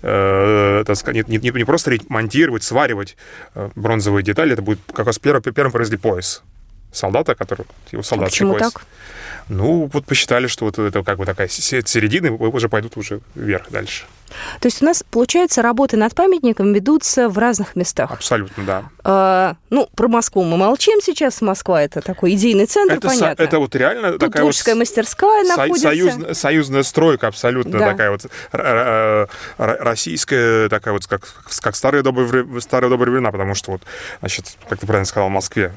э, 0.01 0.83
так 0.85 0.97
сказать, 0.97 1.27
не, 1.29 1.37
не, 1.37 1.51
не 1.51 1.63
просто 1.63 1.91
лить, 1.91 2.09
монтировать, 2.09 2.63
сваривать 2.63 3.15
э, 3.55 3.69
бронзовые 3.75 4.23
детали, 4.23 4.53
это 4.53 4.61
будет 4.61 4.79
как 4.91 5.07
раз 5.07 5.19
первым, 5.19 5.41
первым 5.41 5.71
привезли 5.71 5.95
пояс 5.95 6.43
солдата, 6.91 7.35
который 7.35 7.65
его 7.91 8.03
солдатский 8.03 8.45
а 8.45 8.49
почему 8.49 8.53
пояс. 8.53 8.73
так? 8.73 8.85
Ну, 9.49 9.89
вот 9.91 10.05
посчитали, 10.05 10.47
что 10.47 10.65
вот 10.65 10.77
это 10.77 11.03
как 11.03 11.17
бы 11.17 11.25
такая 11.25 11.47
середина, 11.47 12.31
уже 12.31 12.69
пойдут 12.69 12.97
уже 12.97 13.21
вверх 13.35 13.69
дальше. 13.69 14.05
То 14.59 14.67
есть 14.67 14.81
у 14.81 14.85
нас, 14.85 15.03
получается, 15.09 15.61
работы 15.61 15.95
над 15.95 16.13
памятником 16.13 16.73
ведутся 16.73 17.29
в 17.29 17.37
разных 17.37 17.75
местах. 17.75 18.11
Абсолютно, 18.11 18.63
да. 18.63 18.83
А, 19.03 19.55
ну, 19.69 19.87
про 19.95 20.09
Москву 20.09 20.43
мы 20.43 20.57
молчим 20.57 20.99
сейчас. 21.01 21.41
Москва– 21.41 21.81
это 21.83 22.01
такой 22.01 22.33
идейный 22.33 22.65
центр, 22.65 22.95
это 22.95 23.07
понятно. 23.07 23.35
Со, 23.37 23.43
это 23.43 23.59
вот 23.59 23.73
реально 23.75 24.11
Тут 24.11 24.19
такая 24.19 24.41
творческая 24.41 24.73
вот 24.73 24.79
мастерская 24.79 25.45
со- 25.45 25.55
находится. 25.55 25.87
Союз, 25.87 26.37
союзная 26.37 26.83
стройка 26.83 27.27
абсолютно 27.27 27.79
да. 27.79 27.91
такая 27.91 28.11
вот 28.11 28.25
российская, 29.57 30.67
такая 30.69 30.93
вот, 30.93 31.07
как, 31.07 31.21
как 31.61 31.75
старые 31.75 32.03
добрые, 32.03 32.45
старые 32.59 32.89
добрые 32.89 33.13
времена, 33.13 33.31
потому 33.31 33.55
что 33.55 33.71
вот, 33.71 33.81
значит, 34.19 34.57
как 34.67 34.79
ты 34.79 34.85
правильно 34.85 35.05
сказал, 35.05 35.29
в 35.29 35.31
Москве 35.31 35.71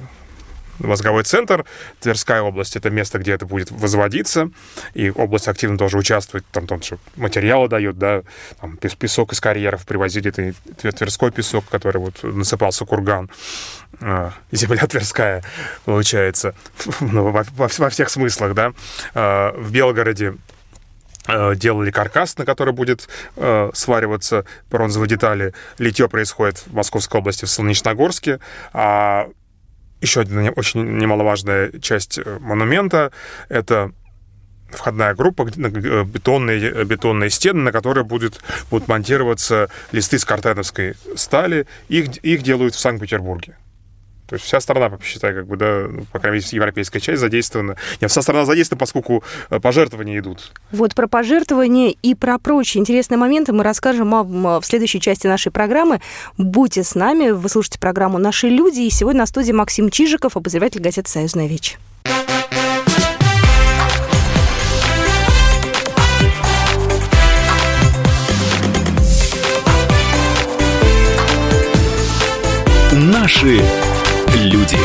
мозговой 0.81 1.25
центр. 1.25 1.64
Тверская 2.01 2.43
область— 2.43 2.77
это 2.77 2.90
место, 2.90 3.19
где 3.19 3.33
это 3.33 3.47
будет 3.47 3.71
возводиться, 3.71 4.51
и 4.95 5.11
область 5.11 5.49
активно 5.49 5.79
тоже 5.79 5.99
участвует, 5.99 6.45
там, 6.53 6.66
там 6.66 6.83
что 6.83 6.99
материалы 7.16 7.69
дают, 7.69 7.99
да, 7.99 8.23
там, 8.61 8.77
песок 8.77 9.33
из 9.33 9.40
карьеров 9.40 9.87
привозили, 9.87 10.29
это 10.29 10.93
Тверской 10.93 11.31
песок, 11.31 11.64
который 11.71 11.99
вот 11.99 12.23
насыпался 12.23 12.85
курган, 12.85 13.31
а, 14.01 14.33
земля 14.53 14.87
Тверская, 14.87 15.43
получается, 15.85 16.55
ну, 17.01 17.31
во, 17.31 17.45
во, 17.57 17.69
во 17.77 17.90
всех 17.90 18.09
смыслах, 18.11 18.55
да. 18.55 18.73
А, 19.14 19.53
в 19.57 19.71
Белгороде 19.73 20.35
а, 21.27 21.55
делали 21.55 21.90
каркас, 21.90 22.37
на 22.38 22.45
который 22.45 22.73
будет 22.73 23.09
э, 23.37 23.71
свариваться 23.75 24.45
бронзовые 24.71 25.09
детали. 25.09 25.53
Литье 25.79 26.09
происходит 26.09 26.59
в 26.59 26.75
Московской 26.75 27.21
области, 27.21 27.45
в 27.45 27.51
Солнечногорске. 27.51 28.40
А 28.73 29.29
еще 30.01 30.23
одна 30.23 30.51
очень 30.51 30.99
немаловажная 30.99 31.73
часть 31.81 32.19
э, 32.19 32.39
монумента— 32.41 33.13
это 33.49 33.93
входная 34.71 35.15
группа, 35.15 35.43
э, 35.43 36.05
бетонные, 36.05 36.71
э, 36.71 36.85
бетонные 36.85 37.31
стены, 37.31 37.63
на 37.63 37.73
которые 37.73 38.05
будет, 38.05 38.41
будут 38.71 38.89
монтироваться 38.89 39.69
листы 39.93 40.19
с 40.19 40.25
картеновской 40.25 40.95
стали. 41.17 41.67
Их, 41.89 42.17
их 42.19 42.43
делают 42.43 42.75
в 42.75 42.81
Санкт-Петербурге. 42.81 43.57
То 44.31 44.37
есть 44.37 44.47
вся 44.47 44.61
страна, 44.61 44.97
считай, 45.03 45.35
как 45.35 45.49
бы, 45.49 45.57
да, 45.57 45.87
ну, 45.90 46.05
по 46.12 46.21
крайней 46.21 46.38
мере, 46.38 46.49
европейская 46.53 47.01
часть 47.01 47.21
задействована. 47.21 47.75
Нет, 48.01 48.12
вся 48.12 48.23
страна 48.23 48.45
задействована, 48.45 48.79
поскольку 48.79 49.25
э, 49.51 49.59
пожертвования 49.59 50.21
идут. 50.21 50.53
Вот 50.71 50.95
про 50.95 51.09
пожертвования 51.09 51.93
и 52.01 52.14
про 52.14 52.38
прочие 52.38 52.81
интересные 52.81 53.19
моменты 53.19 53.53
мы 53.53 53.64
расскажем 53.64 54.11
в 54.11 54.62
следующей 54.62 55.01
части 55.01 55.27
нашей 55.27 55.51
программы. 55.51 56.01
Будьте 56.38 56.85
с 56.85 56.95
нами, 56.95 57.31
вы 57.31 57.49
слушаете 57.49 57.81
программу 57.81 58.19
«Наши 58.19 58.49
люди», 58.49 58.83
и 58.83 58.90
сегодня 58.90 59.23
на 59.23 59.27
студии 59.27 59.51
Максим 59.51 59.90
Чижиков, 59.90 60.37
обозреватель 60.37 60.81
газеты 60.81 61.11
«Союзная 61.11 61.49
вечь». 61.49 61.77
Наши 72.93 73.62
люди. 74.37 74.77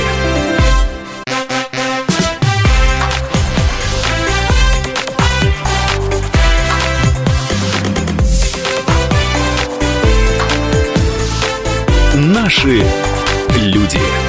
Наши 12.15 12.83
люди. 13.57 14.24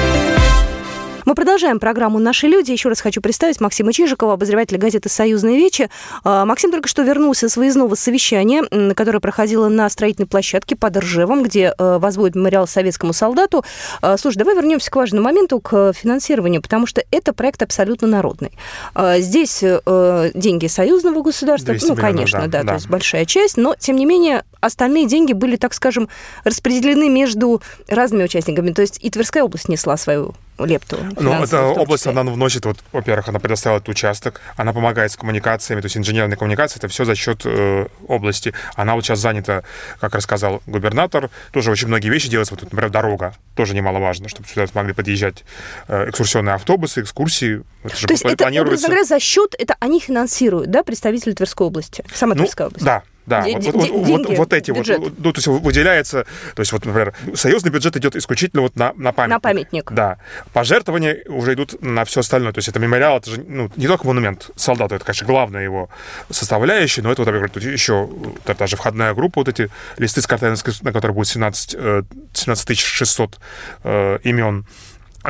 Мы 1.27 1.35
продолжаем 1.35 1.77
программу 1.77 2.19
«Наши 2.19 2.47
люди». 2.47 2.71
Еще 2.71 2.87
раз 2.87 3.01
хочу 3.01 3.19
представить 3.19 3.59
Максима 3.59 3.91
Чижикова, 3.91 4.35
обозревателя 4.35 4.77
газеты 4.77 5.09
«Союзные 5.09 5.57
вечи». 5.57 5.89
А, 6.23 6.45
Максим 6.45 6.71
только 6.71 6.87
что 6.87 7.01
вернулся 7.01 7.49
с 7.49 7.57
выездного 7.57 7.95
совещания, 7.95 8.63
которое 8.93 9.19
проходило 9.19 9.67
на 9.67 9.89
строительной 9.89 10.25
площадке 10.25 10.77
под 10.77 10.95
Ржевом, 10.95 11.43
где 11.43 11.73
э, 11.77 11.97
возводят 11.97 12.37
мемориал 12.37 12.65
советскому 12.65 13.11
солдату. 13.11 13.65
А, 14.01 14.15
слушай, 14.15 14.37
давай 14.37 14.55
вернемся 14.55 14.89
к 14.89 14.95
важному 14.95 15.25
моменту, 15.25 15.59
к 15.59 15.91
финансированию, 15.91 16.61
потому 16.61 16.87
что 16.87 17.03
это 17.11 17.33
проект 17.33 17.61
абсолютно 17.61 18.07
народный. 18.07 18.53
А, 18.95 19.19
здесь 19.19 19.59
э, 19.61 20.31
деньги 20.33 20.67
союзного 20.67 21.21
государства, 21.23 21.75
ну, 21.81 21.95
конечно, 21.97 22.43
да, 22.43 22.47
да, 22.47 22.59
да, 22.61 22.67
то 22.67 22.73
есть 22.75 22.87
большая 22.87 23.25
часть, 23.25 23.57
но, 23.57 23.75
тем 23.77 23.97
не 23.97 24.05
менее, 24.05 24.45
остальные 24.61 25.07
деньги 25.07 25.33
были, 25.33 25.57
так 25.57 25.73
скажем, 25.73 26.07
распределены 26.45 27.09
между 27.09 27.61
разными 27.89 28.23
участниками. 28.23 28.71
То 28.71 28.81
есть 28.81 28.97
и 29.03 29.09
Тверская 29.09 29.43
область 29.43 29.67
несла 29.67 29.97
свою 29.97 30.33
лепту. 30.65 30.97
Ну, 31.19 31.43
эта 31.43 31.63
область, 31.63 32.07
она 32.07 32.23
вносит, 32.23 32.65
вот, 32.65 32.77
во-первых, 32.91 33.27
она 33.29 33.39
предоставила 33.39 33.77
этот 33.77 33.89
участок, 33.89 34.41
она 34.55 34.73
помогает 34.73 35.11
с 35.11 35.17
коммуникациями, 35.17 35.81
то 35.81 35.85
есть 35.85 35.97
инженерные 35.97 36.37
коммуникации, 36.37 36.77
это 36.77 36.87
все 36.87 37.05
за 37.05 37.15
счет 37.15 37.41
э, 37.45 37.87
области. 38.07 38.53
Она 38.75 38.95
вот 38.95 39.05
сейчас 39.05 39.19
занята, 39.19 39.63
как 39.99 40.15
рассказал 40.15 40.61
губернатор, 40.65 41.29
тоже 41.51 41.71
очень 41.71 41.87
многие 41.87 42.09
вещи 42.09 42.29
делаются, 42.29 42.55
вот, 42.55 42.63
например, 42.63 42.89
дорога, 42.89 43.33
тоже 43.55 43.75
немаловажно, 43.75 44.29
чтобы 44.29 44.47
сюда 44.47 44.67
смогли 44.67 44.93
подъезжать 44.93 45.43
э, 45.87 46.09
экскурсионные 46.09 46.55
автобусы, 46.55 47.01
экскурсии. 47.01 47.63
Это 47.83 48.07
то 48.07 48.13
есть 48.13 48.25
это, 48.25 48.47
образно 48.61 48.87
говоря, 48.87 49.03
за 49.03 49.19
счет, 49.19 49.55
это 49.57 49.75
они 49.79 49.99
финансируют, 49.99 50.71
да, 50.71 50.83
представители 50.83 51.33
Тверской 51.33 51.67
области, 51.67 52.03
сама 52.13 52.33
ну, 52.35 52.43
Тверская 52.43 52.67
область? 52.67 52.85
Да, 52.85 53.03
да, 53.27 53.45
вот, 53.45 53.73
вот, 53.73 53.91
вот, 53.91 54.37
вот 54.37 54.53
эти 54.53 54.71
бюджет. 54.71 54.99
вот, 54.99 55.13
ну, 55.17 55.33
то 55.33 55.37
есть 55.37 55.47
выделяется, 55.47 56.25
то 56.55 56.61
есть 56.61 56.71
вот, 56.71 56.85
например, 56.85 57.13
союзный 57.35 57.71
бюджет 57.71 57.97
идет 57.97 58.15
исключительно 58.15 58.61
вот 58.61 58.77
на, 58.77 58.93
на 58.95 59.11
памятник. 59.11 59.35
На 59.35 59.39
памятник. 59.39 59.91
Да. 59.91 60.17
Пожертвования 60.53 61.23
уже 61.27 61.53
идут 61.53 61.81
на 61.81 62.05
все 62.05 62.21
остальное. 62.21 62.53
То 62.53 62.59
есть 62.59 62.69
это 62.69 62.79
мемориал, 62.79 63.17
это 63.17 63.31
же 63.31 63.43
ну, 63.45 63.69
не 63.75 63.87
только 63.87 64.07
монумент 64.07 64.49
солдату, 64.55 64.95
это, 64.95 65.03
конечно, 65.03 65.27
главная 65.27 65.61
его 65.61 65.89
составляющая, 66.29 67.01
но 67.01 67.11
это, 67.11 67.23
вот, 67.23 67.33
например, 67.33 67.51
еще 67.73 68.09
даже 68.57 68.77
входная 68.77 69.13
группа, 69.13 69.41
вот 69.41 69.49
эти 69.49 69.69
листы 69.97 70.21
с 70.21 70.27
картами, 70.27 70.55
на 70.83 70.93
которых 70.93 71.15
будет 71.15 71.27
17, 71.27 71.75
17 72.33 72.79
600 72.79 73.39
э, 73.83 74.19
имен 74.23 74.65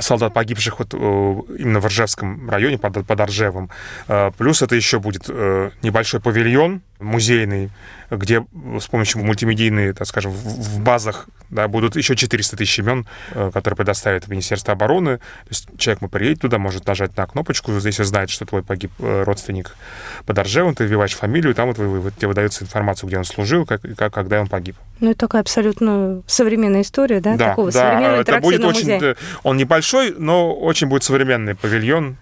солдат 0.01 0.33
погибших 0.33 0.79
вот 0.79 0.93
э, 0.93 0.97
именно 0.97 1.79
в 1.79 1.86
Ржевском 1.86 2.49
районе, 2.49 2.77
под, 2.77 3.05
под 3.05 3.21
Ржевом. 3.21 3.69
Э, 4.07 4.31
плюс 4.38 4.62
это 4.62 4.75
еще 4.75 4.99
будет 4.99 5.25
э, 5.27 5.71
небольшой 5.81 6.19
павильон 6.19 6.81
музейный, 6.99 7.69
где 8.10 8.45
с 8.79 8.88
помощью 8.88 9.23
мультимедийной, 9.23 9.93
так 9.93 10.07
скажем, 10.07 10.31
в 10.31 10.79
базах 10.81 11.27
да, 11.49 11.67
будут 11.67 11.95
еще 11.95 12.15
400 12.15 12.57
тысяч 12.57 12.79
имен, 12.79 13.05
которые 13.33 13.75
предоставит 13.75 14.27
Министерство 14.27 14.73
обороны. 14.73 15.17
То 15.17 15.49
есть 15.49 15.67
человек 15.77 16.01
мы 16.01 16.10
приедет 16.10 16.41
туда, 16.41 16.57
может 16.57 16.86
нажать 16.88 17.15
на 17.17 17.25
кнопочку, 17.25 17.77
здесь 17.79 17.97
знает, 17.97 18.29
что 18.29 18.45
твой 18.45 18.63
погиб 18.63 18.91
родственник 18.99 19.75
под 20.25 20.39
Ржевом, 20.39 20.75
ты 20.75 20.86
вбиваешь 20.86 21.15
фамилию, 21.15 21.53
там 21.53 21.67
вот, 21.67 21.77
вот 21.77 22.15
тебе 22.15 22.29
выдается 22.29 22.63
информацию, 22.63 23.07
где 23.07 23.17
он 23.17 23.25
служил, 23.25 23.65
как, 23.65 23.81
как, 23.95 24.13
когда 24.13 24.41
он 24.41 24.47
погиб. 24.47 24.75
Ну, 24.99 25.12
это 25.12 25.19
такая 25.19 25.41
абсолютно 25.41 26.23
современная 26.25 26.81
история, 26.81 27.19
да? 27.19 27.36
Да, 27.36 27.49
Такого 27.49 27.71
да, 27.71 28.17
это 28.17 28.39
будет 28.39 28.63
музея. 28.63 28.97
очень... 28.97 29.15
Он 29.43 29.57
небольшой, 29.57 30.15
но 30.17 30.55
очень 30.55 30.88
будет 30.88 31.03
современный 31.03 31.55
павильон. 31.55 32.17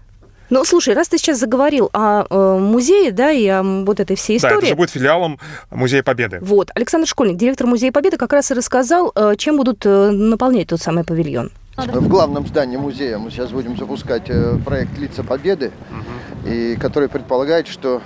Ну, 0.50 0.64
слушай, 0.64 0.94
раз 0.94 1.08
ты 1.08 1.18
сейчас 1.18 1.40
заговорил 1.40 1.90
о 1.94 2.26
э, 2.30 2.60
музее, 2.60 3.12
да, 3.12 3.32
и 3.32 3.48
о 3.48 3.64
вот 3.64 4.00
этой 4.00 4.16
всей 4.16 4.38
истории... 4.38 4.54
Да, 4.54 4.60
это 4.60 4.68
же 4.68 4.76
будет 4.76 4.90
филиалом 4.92 5.40
Музея 5.72 6.04
Победы. 6.04 6.40
Вот. 6.42 6.70
Александр 6.76 7.08
Школьник, 7.08 7.38
директор 7.38 7.66
Музея 7.66 7.92
Победы, 7.92 8.18
как 8.18 8.32
раз 8.34 8.52
и 8.52 8.54
рассказал, 8.54 9.12
э, 9.16 9.36
чем 9.38 9.58
будут 9.58 9.86
э, 9.86 10.12
наполнять 10.12 10.68
тот 10.68 10.82
самый 10.82 11.04
павильон. 11.04 11.52
В 11.78 12.08
главном 12.08 12.48
здании 12.48 12.78
музея 12.78 13.18
мы 13.18 13.32
сейчас 13.32 13.52
будем 13.52 13.78
запускать 13.78 14.30
э, 14.30 14.58
проект 14.64 14.98
«Лица 14.98 15.24
Победы», 15.24 15.72
угу. 15.92 16.50
и 16.50 16.76
который 16.78 17.10
предполагает, 17.10 17.68
что 17.68 18.02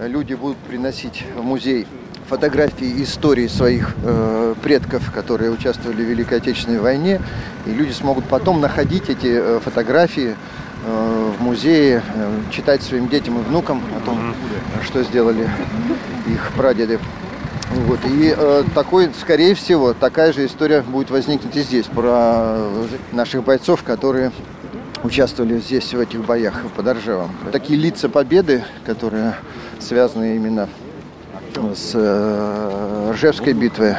люди 0.00 0.34
будут 0.34 0.56
приносить 0.58 1.24
в 1.36 1.42
музей 1.42 1.86
фотографии 2.28 3.02
истории 3.02 3.46
своих 3.46 3.94
э, 4.04 4.54
предков, 4.62 5.10
которые 5.12 5.50
участвовали 5.50 6.02
в 6.02 6.08
Великой 6.08 6.38
Отечественной 6.38 6.78
войне, 6.78 7.20
и 7.66 7.70
люди 7.70 7.92
смогут 7.92 8.26
потом 8.26 8.60
находить 8.60 9.08
эти 9.08 9.28
э, 9.28 9.60
фотографии 9.64 10.36
в 10.88 11.42
музее, 11.42 12.02
э, 12.14 12.40
читать 12.50 12.82
своим 12.82 13.08
детям 13.08 13.38
и 13.38 13.42
внукам 13.42 13.82
о 13.96 14.04
том, 14.04 14.34
что 14.84 15.02
сделали 15.02 15.48
их 16.26 16.52
прадеды. 16.56 16.98
Вот. 17.70 18.00
И 18.06 18.34
э, 18.36 18.64
такой, 18.74 19.10
скорее 19.18 19.54
всего, 19.54 19.92
такая 19.92 20.32
же 20.32 20.46
история 20.46 20.82
будет 20.82 21.10
возникнуть 21.10 21.54
и 21.56 21.60
здесь 21.60 21.86
про 21.86 22.56
наших 23.12 23.44
бойцов, 23.44 23.82
которые 23.82 24.32
участвовали 25.02 25.58
здесь 25.58 25.92
в 25.92 26.00
этих 26.00 26.24
боях 26.24 26.62
под 26.74 26.86
Оржевом. 26.86 27.30
Такие 27.52 27.78
лица 27.78 28.08
победы, 28.08 28.64
которые 28.84 29.34
связаны 29.80 30.36
именно 30.36 30.68
с 31.74 31.92
э, 31.94 33.10
Ржевской 33.12 33.52
битвы. 33.52 33.96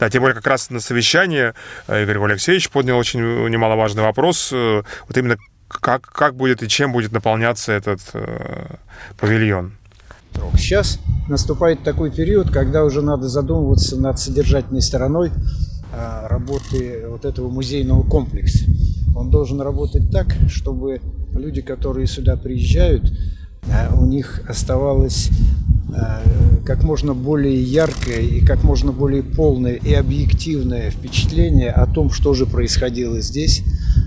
Да, 0.00 0.10
тем 0.10 0.22
более 0.22 0.34
как 0.34 0.46
раз 0.46 0.70
на 0.70 0.80
совещании 0.80 1.52
э, 1.86 2.02
Игорь 2.02 2.18
Алексеевич 2.18 2.70
поднял 2.70 2.98
очень 2.98 3.20
немаловажный 3.48 4.02
вопрос. 4.02 4.50
Э, 4.52 4.82
вот 5.06 5.16
именно 5.16 5.36
как, 5.80 6.02
как 6.02 6.34
будет 6.34 6.62
и 6.62 6.68
чем 6.68 6.92
будет 6.92 7.12
наполняться 7.12 7.72
этот 7.72 8.00
э, 8.14 8.76
павильон. 9.18 9.72
Сейчас 10.56 10.98
наступает 11.28 11.82
такой 11.82 12.10
период, 12.10 12.50
когда 12.50 12.84
уже 12.84 13.02
надо 13.02 13.28
задумываться 13.28 14.00
над 14.00 14.18
содержательной 14.18 14.80
стороной 14.80 15.30
работы 15.94 17.04
вот 17.06 17.26
этого 17.26 17.50
музейного 17.50 18.02
комплекса. 18.02 18.64
Он 19.14 19.28
должен 19.28 19.60
работать 19.60 20.10
так, 20.10 20.34
чтобы 20.48 21.02
люди, 21.34 21.60
которые 21.60 22.06
сюда 22.06 22.38
приезжают, 22.38 23.12
у 23.94 24.06
них 24.06 24.40
оставалось 24.48 25.28
Э, 25.94 26.22
как 26.64 26.84
можно 26.84 27.12
более 27.12 27.60
яркое 27.60 28.20
и 28.20 28.40
как 28.40 28.62
можно 28.62 28.92
более 28.92 29.22
полное 29.22 29.74
и 29.74 29.92
объективное 29.92 30.90
впечатление 30.90 31.70
о 31.70 31.86
том, 31.86 32.10
что 32.10 32.34
же 32.34 32.46
происходило 32.46 33.20
здесь 33.20 33.62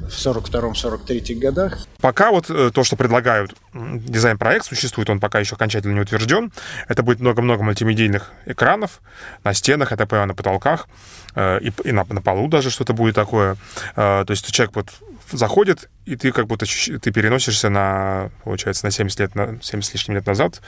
в 0.09 0.13
42-43 0.13 1.35
годах. 1.35 1.87
Пока 1.99 2.31
вот 2.31 2.49
э, 2.49 2.71
то, 2.73 2.83
что 2.83 2.95
предлагают, 2.95 3.55
дизайн-проект 3.73 4.65
существует, 4.65 5.09
он 5.09 5.19
пока 5.19 5.39
еще 5.39 5.55
окончательно 5.55 5.93
не 5.93 6.01
утвержден. 6.01 6.51
Это 6.87 7.03
будет 7.03 7.19
много-много 7.19 7.63
мультимедийных 7.63 8.31
экранов 8.45 9.01
на 9.43 9.53
стенах, 9.53 9.91
это 9.91 10.25
на 10.25 10.33
потолках, 10.33 10.87
э, 11.35 11.59
и, 11.61 11.71
и 11.83 11.91
на, 11.91 12.05
на 12.05 12.21
полу 12.21 12.47
даже 12.47 12.69
что-то 12.69 12.93
будет 12.93 13.15
такое. 13.15 13.57
То 13.95 14.25
есть 14.29 14.51
человек 14.51 14.75
вот 14.75 14.89
заходит, 15.31 15.89
и 16.05 16.15
ты 16.15 16.31
как 16.31 16.47
будто 16.47 16.65
ты 16.65 17.11
переносишься 17.11 17.69
на, 17.69 18.29
получается, 18.43 18.85
на 18.85 18.91
70 18.91 19.19
лет, 19.19 19.35
на 19.35 19.59
70 19.61 19.89
с 19.89 19.93
лишним 19.93 20.15
лет 20.15 20.25
назад, 20.25 20.61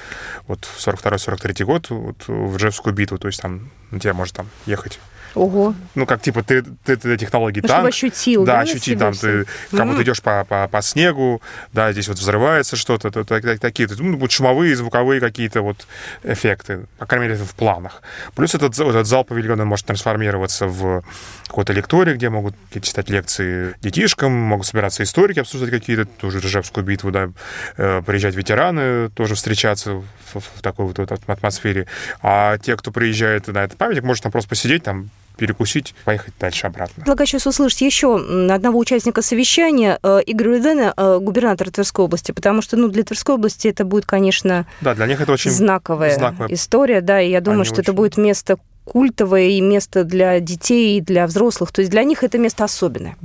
вот 0.47 0.67
42-43 0.77 1.63
год, 1.63 1.89
вот 1.89 2.27
в 2.27 2.55
Ржевскую 2.57 2.93
битву, 2.93 3.17
то 3.17 3.27
есть 3.27 3.41
там 3.41 3.69
на 3.91 3.99
тебя 3.99 4.13
может 4.13 4.35
там 4.35 4.49
ехать 4.65 4.99
Ого. 5.37 5.75
Ну, 5.95 6.05
как 6.05 6.21
типа 6.21 6.43
ты, 6.43 6.63
ты, 6.83 7.17
технологии 7.17 7.61
ну, 7.61 7.67
танк. 7.67 7.93
Чтобы 7.93 8.09
ощутил, 8.09 8.43
да? 8.43 8.53
Да, 8.53 8.59
ощутить 8.61 8.99
там, 8.99 9.13
ты 9.13 9.45
как 9.71 9.87
будто 9.87 10.03
идешь 10.03 10.21
по, 10.21 10.45
по, 10.45 10.67
по 10.67 10.81
снегу, 10.81 11.41
да, 11.73 11.91
здесь 11.91 12.07
вот 12.07 12.17
взрывается 12.17 12.75
что-то, 12.75 13.11
то, 13.11 13.23
то, 13.23 13.57
такие, 13.59 13.87
ну, 13.97 14.17
будут 14.17 14.31
шумовые, 14.31 14.75
звуковые 14.75 15.21
какие-то 15.21 15.61
вот 15.61 15.87
эффекты, 16.23 16.87
по 16.97 17.05
крайней 17.05 17.27
мере, 17.27 17.39
это 17.39 17.45
в 17.45 17.55
планах. 17.55 18.01
Плюс 18.35 18.55
этот, 18.55 18.77
этот 18.77 19.05
зал 19.07 19.23
павильона 19.23 19.65
может 19.65 19.85
трансформироваться 19.85 20.67
в 20.67 21.03
какой-то 21.47 21.73
лекторий, 21.73 22.13
где 22.13 22.29
могут 22.29 22.55
читать 22.81 23.09
лекции 23.09 23.75
детишкам, 23.81 24.31
могут 24.31 24.65
собираться 24.65 25.03
историки, 25.03 25.39
обсуждать 25.39 25.69
какие-то, 25.69 26.05
тоже 26.05 26.39
Ржевскую 26.39 26.85
битву, 26.85 27.11
да, 27.11 27.29
э, 27.77 28.01
приезжать 28.05 28.35
ветераны, 28.35 29.09
тоже 29.09 29.35
встречаться 29.35 29.93
в, 29.93 30.05
в 30.33 30.61
такой 30.61 30.85
вот, 30.85 30.97
вот 30.97 31.11
атмосфере. 31.11 31.87
А 32.21 32.57
те, 32.57 32.75
кто 32.75 32.91
приезжает 32.91 33.47
на 33.47 33.63
этот 33.63 33.77
памятник, 33.77 34.03
может 34.03 34.23
там 34.23 34.31
просто 34.31 34.49
посидеть, 34.49 34.83
там 34.83 35.09
перекусить, 35.37 35.95
поехать 36.03 36.33
дальше 36.39 36.67
обратно. 36.67 36.95
Предлагаю 36.95 37.27
сейчас 37.27 37.47
услышать 37.47 37.81
еще 37.81 38.15
одного 38.15 38.79
участника 38.79 39.21
совещания, 39.21 39.99
э, 40.03 40.19
Игоря 40.25 40.49
Рудена, 40.49 40.93
э, 40.95 41.19
губернатора 41.21 41.71
Тверской 41.71 42.05
области, 42.05 42.31
потому 42.31 42.61
что 42.61 42.75
ну, 42.75 42.89
для 42.89 43.03
Тверской 43.03 43.35
области 43.35 43.67
это 43.67 43.85
будет, 43.85 44.05
конечно, 44.05 44.65
да, 44.81 44.95
для 44.95 45.05
них 45.05 45.21
это 45.21 45.31
очень 45.31 45.51
знаковая, 45.51 46.15
знаковая 46.15 46.53
история, 46.53 47.01
да, 47.01 47.21
и 47.21 47.29
я 47.29 47.41
думаю, 47.41 47.61
Они 47.61 47.65
что 47.65 47.75
очень... 47.75 47.83
это 47.83 47.93
будет 47.93 48.17
место 48.17 48.57
культовое 48.87 49.49
и 49.49 49.61
место 49.61 50.03
для 50.03 50.39
детей, 50.39 50.97
и 50.97 51.01
для 51.01 51.27
взрослых. 51.27 51.71
То 51.71 51.81
есть 51.81 51.91
для 51.91 52.03
них 52.03 52.23
это 52.23 52.37
место 52.37 52.63
особенное. 52.63 53.17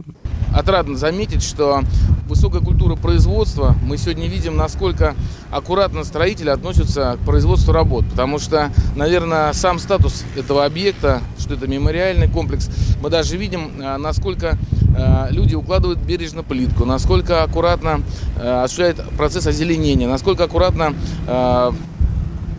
Отрадно 0.54 0.96
заметить, 0.96 1.42
что 1.42 1.80
высокая 2.28 2.60
культура 2.60 2.94
производства, 2.94 3.74
мы 3.82 3.96
сегодня 3.96 4.26
видим, 4.26 4.56
насколько 4.56 5.14
аккуратно 5.50 6.04
строители 6.04 6.50
относятся 6.50 7.16
к 7.22 7.24
производству 7.24 7.72
работ. 7.72 8.04
Потому 8.10 8.38
что, 8.38 8.70
наверное, 8.96 9.52
сам 9.54 9.78
статус 9.78 10.24
этого 10.36 10.64
объекта, 10.64 11.22
что 11.38 11.54
это 11.54 11.66
мемориальный 11.66 12.28
комплекс, 12.28 12.68
мы 13.00 13.08
даже 13.08 13.36
видим, 13.36 13.80
э, 13.80 13.96
насколько 13.96 14.58
э, 14.96 15.26
люди 15.30 15.54
укладывают 15.54 16.00
бережно 16.00 16.42
плитку, 16.42 16.84
насколько 16.84 17.42
аккуратно 17.42 18.02
э, 18.36 18.62
осуществляют 18.62 19.02
процесс 19.16 19.46
озеленения, 19.46 20.08
насколько 20.08 20.44
аккуратно 20.44 20.94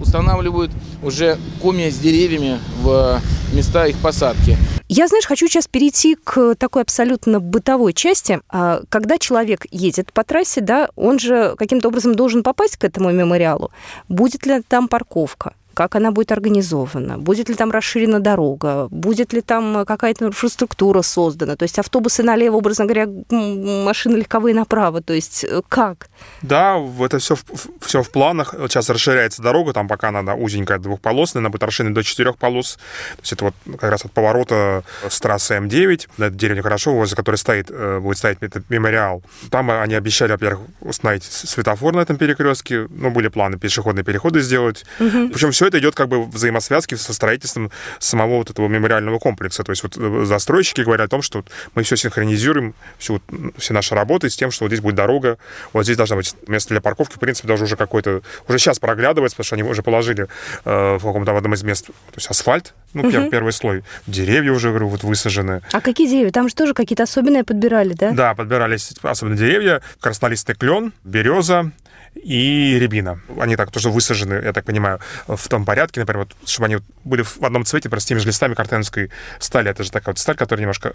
устанавливают 0.03 0.71
уже 1.01 1.37
комья 1.61 1.89
с 1.89 1.97
деревьями 1.97 2.59
в 2.81 3.19
места 3.53 3.87
их 3.87 3.97
посадки. 3.97 4.57
Я, 4.89 5.07
знаешь, 5.07 5.25
хочу 5.25 5.47
сейчас 5.47 5.67
перейти 5.67 6.15
к 6.15 6.55
такой 6.55 6.83
абсолютно 6.83 7.39
бытовой 7.39 7.93
части. 7.93 8.41
А, 8.49 8.81
когда 8.89 9.17
человек 9.17 9.65
едет 9.71 10.13
по 10.13 10.23
трассе, 10.23 10.61
да, 10.61 10.89
он 10.95 11.17
же 11.19 11.55
каким-то 11.57 11.87
образом 11.87 12.15
должен 12.15 12.43
попасть 12.43 12.77
к 12.77 12.83
этому 12.83 13.11
мемориалу. 13.11 13.71
Будет 14.07 14.45
ли 14.45 14.61
там 14.61 14.87
парковка? 14.87 15.53
Как 15.73 15.95
она 15.95 16.11
будет 16.11 16.31
организована, 16.31 17.17
будет 17.17 17.49
ли 17.49 17.55
там 17.55 17.71
расширена 17.71 18.19
дорога, 18.19 18.87
будет 18.89 19.33
ли 19.33 19.41
там 19.41 19.85
какая-то 19.85 20.25
инфраструктура 20.25 21.01
создана, 21.01 21.55
то 21.55 21.63
есть 21.63 21.79
автобусы 21.79 22.23
налево, 22.23 22.57
образно 22.57 22.85
говоря, 22.85 23.07
машины 23.29 24.17
легковые 24.17 24.55
направо, 24.55 25.01
то 25.01 25.13
есть 25.13 25.43
э, 25.43 25.61
как? 25.69 26.09
Да, 26.41 26.77
это 26.99 27.19
все, 27.19 27.35
все 27.81 28.03
в 28.03 28.09
планах. 28.09 28.53
Сейчас 28.67 28.89
расширяется 28.89 29.41
дорога, 29.41 29.73
там 29.73 29.87
пока 29.87 30.09
она 30.09 30.35
узенькая, 30.35 30.79
двухполосная, 30.79 31.41
она 31.41 31.49
будет 31.49 31.63
расширена 31.63 31.93
до 31.93 32.03
четырех 32.03 32.37
полос. 32.37 32.73
То 33.15 33.21
есть 33.21 33.33
это 33.33 33.45
вот 33.45 33.55
как 33.79 33.91
раз 33.91 34.05
от 34.05 34.11
поворота 34.11 34.83
с 35.07 35.19
трассы 35.19 35.55
М9, 35.55 36.09
на 36.17 36.29
деревню 36.29 36.63
Хорошо, 36.63 36.93
возле 36.93 37.15
которой 37.15 37.35
стоит, 37.35 37.69
э, 37.69 37.99
будет 37.99 38.17
стоять 38.17 38.37
этот 38.41 38.69
мемориал. 38.69 39.23
Там 39.49 39.69
они 39.71 39.95
обещали, 39.95 40.31
во-первых, 40.31 40.67
установить 40.81 41.23
светофор 41.23 41.93
на 41.93 42.01
этом 42.01 42.17
перекрестке, 42.17 42.87
ну, 42.89 43.11
были 43.11 43.27
планы 43.27 43.57
пешеходные 43.57 44.03
переходы 44.03 44.41
сделать. 44.41 44.85
Угу. 44.99 45.29
Причем 45.29 45.51
все 45.51 45.62
это 45.65 45.79
идет 45.79 45.95
как 45.95 46.07
бы 46.07 46.23
в 46.23 46.29
взаимосвязке 46.29 46.97
со 46.97 47.13
строительством 47.13 47.71
самого 47.99 48.37
вот 48.37 48.49
этого 48.49 48.67
мемориального 48.67 49.19
комплекса. 49.19 49.63
То 49.63 49.71
есть 49.71 49.83
вот 49.83 49.97
э, 49.97 50.25
застройщики 50.25 50.81
говорят 50.81 51.07
о 51.07 51.09
том, 51.09 51.21
что 51.21 51.43
мы 51.75 51.83
все 51.83 51.95
синхронизируем, 51.95 52.73
всю, 52.97 53.21
все 53.57 53.73
наши 53.73 53.95
работы 53.95 54.29
с 54.29 54.35
тем, 54.35 54.51
что 54.51 54.65
вот 54.65 54.69
здесь 54.69 54.81
будет 54.81 54.95
дорога, 54.95 55.37
вот 55.73 55.83
здесь 55.83 55.97
должна 55.97 56.15
быть 56.15 56.35
место 56.47 56.69
для 56.69 56.81
парковки, 56.81 57.15
в 57.15 57.19
принципе, 57.19 57.47
даже 57.47 57.63
уже 57.63 57.75
какой-то, 57.75 58.21
уже 58.47 58.59
сейчас 58.59 58.79
проглядывается, 58.79 59.35
потому 59.35 59.45
что 59.45 59.55
они 59.55 59.63
уже 59.63 59.83
положили 59.83 60.27
э, 60.65 60.97
в 60.97 61.03
каком-то 61.03 61.33
в 61.33 61.37
одном 61.37 61.53
из 61.53 61.63
мест, 61.63 61.87
то 61.87 61.93
есть 62.15 62.27
асфальт, 62.27 62.73
ну, 62.93 63.01
угу. 63.01 63.29
первый 63.29 63.53
слой, 63.53 63.83
деревья 64.07 64.51
уже, 64.51 64.69
говорю, 64.69 64.87
вот 64.87 65.03
высажены. 65.03 65.61
А 65.71 65.81
какие 65.81 66.07
деревья? 66.07 66.31
Там 66.31 66.49
же 66.49 66.55
тоже 66.55 66.73
какие-то 66.73 67.03
особенные 67.03 67.43
подбирали, 67.43 67.93
да? 67.93 68.11
Да, 68.11 68.35
подбирались 68.35 68.93
особенно 69.01 69.37
деревья, 69.37 69.81
краснолистый 69.99 70.55
клен, 70.55 70.93
береза, 71.03 71.71
и 72.15 72.77
рябина. 72.79 73.19
Они 73.39 73.55
так 73.55 73.71
тоже 73.71 73.89
высажены, 73.89 74.35
я 74.43 74.53
так 74.53 74.65
понимаю, 74.65 74.99
в 75.27 75.47
том 75.47 75.65
порядке, 75.65 75.99
например, 75.99 76.25
вот, 76.25 76.49
чтобы 76.49 76.67
они 76.67 76.77
были 77.03 77.23
в 77.23 77.41
одном 77.41 77.65
цвете, 77.65 77.89
просто 77.89 78.05
с 78.05 78.09
теми 78.09 78.19
же 78.19 78.27
листами 78.27 78.53
картенской 78.53 79.11
стали. 79.39 79.69
Это 79.69 79.83
же 79.83 79.91
такая 79.91 80.13
вот 80.13 80.19
сталь, 80.19 80.35
которая 80.35 80.61
немножко 80.61 80.93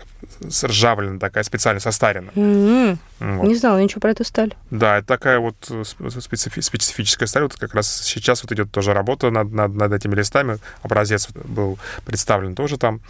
ржавлена, 0.65 1.19
такая 1.19 1.45
специально 1.45 1.81
состарена. 1.81 2.31
Mm-hmm. 2.35 2.99
Вот. 3.21 3.47
Не 3.47 3.57
знала 3.57 3.79
ничего 3.79 4.01
про 4.01 4.11
эту 4.11 4.25
сталь. 4.25 4.55
Да, 4.71 4.99
это 4.99 5.07
такая 5.07 5.39
вот 5.39 5.57
специфи- 5.61 6.61
специфическая 6.61 7.27
сталь. 7.27 7.43
Вот 7.45 7.55
как 7.57 7.75
раз 7.75 8.03
сейчас 8.03 8.43
вот 8.43 8.53
идет 8.53 8.71
тоже 8.71 8.95
работа 8.95 9.31
над, 9.31 9.53
над, 9.53 9.75
над 9.75 9.93
этими 9.93 10.15
листами. 10.15 10.59
Образец 10.83 11.29
был 11.33 11.79
представлен 12.05 12.55
тоже 12.55 12.79
там, 12.79 13.01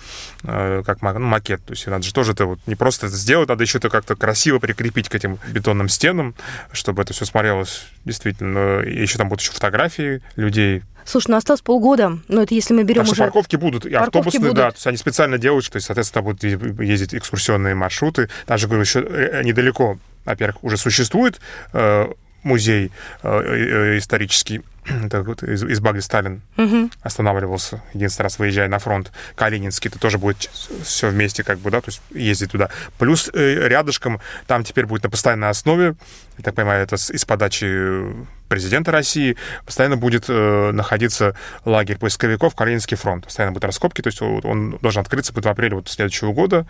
э, 0.44 0.82
как 0.84 1.02
ну, 1.02 1.18
макет. 1.20 1.64
То 1.64 1.72
есть 1.72 1.86
надо 1.86 2.02
же 2.02 2.14
тоже 2.14 2.32
это 2.32 2.46
вот 2.46 2.58
не 2.66 2.74
просто 2.74 3.06
это 3.06 3.16
сделать, 3.16 3.48
надо 3.48 3.62
еще 3.64 3.78
это 3.78 3.90
как-то 3.90 4.16
красиво 4.16 4.58
прикрепить 4.58 5.08
к 5.08 5.14
этим 5.14 5.38
бетонным 5.48 5.88
стенам, 5.88 6.34
чтобы 6.72 7.02
это 7.02 7.12
все 7.12 7.24
смотрелось 7.24 7.86
действительно. 8.04 8.80
И 8.80 9.00
еще 9.00 9.18
там 9.18 9.28
будут 9.28 9.42
еще 9.42 9.52
фотографии 9.52 10.22
людей. 10.36 10.82
Слушай, 11.08 11.30
ну 11.30 11.36
осталось 11.38 11.62
полгода. 11.62 12.18
Ну, 12.28 12.42
это 12.42 12.54
если 12.54 12.74
мы 12.74 12.82
берем 12.82 13.04
так 13.04 13.12
уже... 13.12 13.22
парковки 13.22 13.56
будут, 13.56 13.86
и 13.86 13.90
парковки 13.90 14.18
автобусные, 14.18 14.40
будут. 14.40 14.56
да. 14.56 14.70
То 14.70 14.76
есть 14.76 14.86
они 14.86 14.96
специально 14.98 15.38
делают, 15.38 15.64
что, 15.64 15.80
соответственно, 15.80 16.22
будут 16.22 16.44
ездить 16.44 17.14
экскурсионные 17.14 17.74
маршруты. 17.74 18.28
Даже, 18.46 18.66
говорю, 18.66 18.82
еще 18.82 19.00
э, 19.00 19.42
недалеко, 19.42 19.98
во-первых, 20.26 20.62
уже 20.62 20.76
существует 20.76 21.40
э, 21.72 22.08
музей 22.42 22.92
э, 23.22 23.40
э, 23.94 23.98
исторический, 23.98 24.60
это 25.04 25.22
вот 25.22 25.42
из, 25.42 25.62
из 25.62 25.80
Баги 25.80 26.00
Сталин 26.00 26.42
угу. 26.56 26.90
останавливался 27.02 27.82
единственный 27.94 28.24
раз, 28.24 28.38
выезжая 28.38 28.68
на 28.68 28.78
фронт. 28.78 29.12
Калининский, 29.34 29.90
это 29.90 29.98
тоже 29.98 30.18
будет 30.18 30.50
все 30.82 31.08
вместе, 31.08 31.44
как 31.44 31.58
бы, 31.58 31.70
да, 31.70 31.80
то 31.80 31.88
есть 31.88 32.02
ездить 32.10 32.52
туда. 32.52 32.70
Плюс 32.98 33.30
э, 33.32 33.68
рядышком 33.68 34.20
там 34.46 34.64
теперь 34.64 34.86
будет 34.86 35.04
на 35.04 35.10
постоянной 35.10 35.50
основе, 35.50 35.94
я 36.38 36.44
так 36.44 36.54
понимаю, 36.54 36.82
это 36.82 36.96
из 36.96 37.24
подачи 37.24 38.26
президента 38.48 38.90
России, 38.92 39.36
постоянно 39.66 39.96
будет 39.96 40.24
э, 40.28 40.70
находиться 40.72 41.36
лагерь 41.64 41.98
поисковиков 41.98 42.54
Калининский 42.54 42.96
фронт. 42.96 43.24
Постоянно 43.24 43.52
будут 43.52 43.64
раскопки, 43.64 44.02
то 44.02 44.08
есть 44.08 44.22
он 44.22 44.78
должен 44.80 45.02
открыться 45.02 45.32
будет 45.32 45.44
в 45.44 45.48
апреле 45.48 45.76
вот 45.76 45.88
следующего 45.88 46.32
года. 46.32 46.66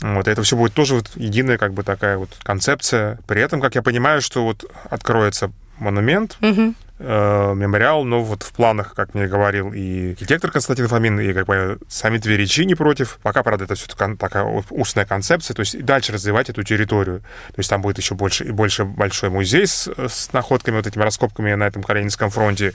Вот, 0.00 0.26
и 0.26 0.30
это 0.30 0.42
все 0.42 0.56
будет 0.56 0.74
тоже 0.74 0.96
вот 0.96 1.10
единая 1.14 1.58
как 1.58 1.72
бы 1.74 1.84
такая 1.84 2.18
вот 2.18 2.30
концепция. 2.42 3.18
При 3.26 3.40
этом, 3.40 3.60
как 3.60 3.74
я 3.74 3.82
понимаю, 3.82 4.20
что 4.20 4.44
вот 4.44 4.64
откроется 4.90 5.52
монумент, 5.78 6.36
угу. 6.40 6.74
Э, 7.02 7.54
мемориал, 7.54 8.04
но 8.04 8.22
вот 8.22 8.42
в 8.42 8.52
планах, 8.52 8.94
как 8.94 9.14
мне 9.14 9.26
говорил 9.26 9.72
и 9.72 10.12
архитектор 10.12 10.50
Константин 10.50 10.88
Фомин, 10.88 11.20
и 11.20 11.32
как 11.32 11.46
бы 11.46 11.78
сами 11.88 12.18
тверичи 12.18 12.64
не 12.64 12.74
против. 12.74 13.18
Пока, 13.22 13.42
правда, 13.42 13.64
это 13.64 13.74
все 13.74 13.86
такая 13.86 14.64
устная 14.70 15.04
концепция, 15.04 15.54
то 15.54 15.60
есть 15.60 15.74
и 15.74 15.82
дальше 15.82 16.12
развивать 16.12 16.48
эту 16.48 16.62
территорию. 16.62 17.20
То 17.48 17.58
есть 17.58 17.70
там 17.70 17.82
будет 17.82 17.98
еще 17.98 18.14
больше 18.14 18.44
и 18.44 18.50
больше 18.50 18.84
большой 18.84 19.30
музей 19.30 19.66
с, 19.66 19.88
с 19.88 20.32
находками, 20.32 20.76
вот 20.76 20.86
этими 20.86 21.02
раскопками 21.02 21.54
на 21.54 21.64
этом 21.64 21.82
Калининском 21.82 22.30
фронте. 22.30 22.72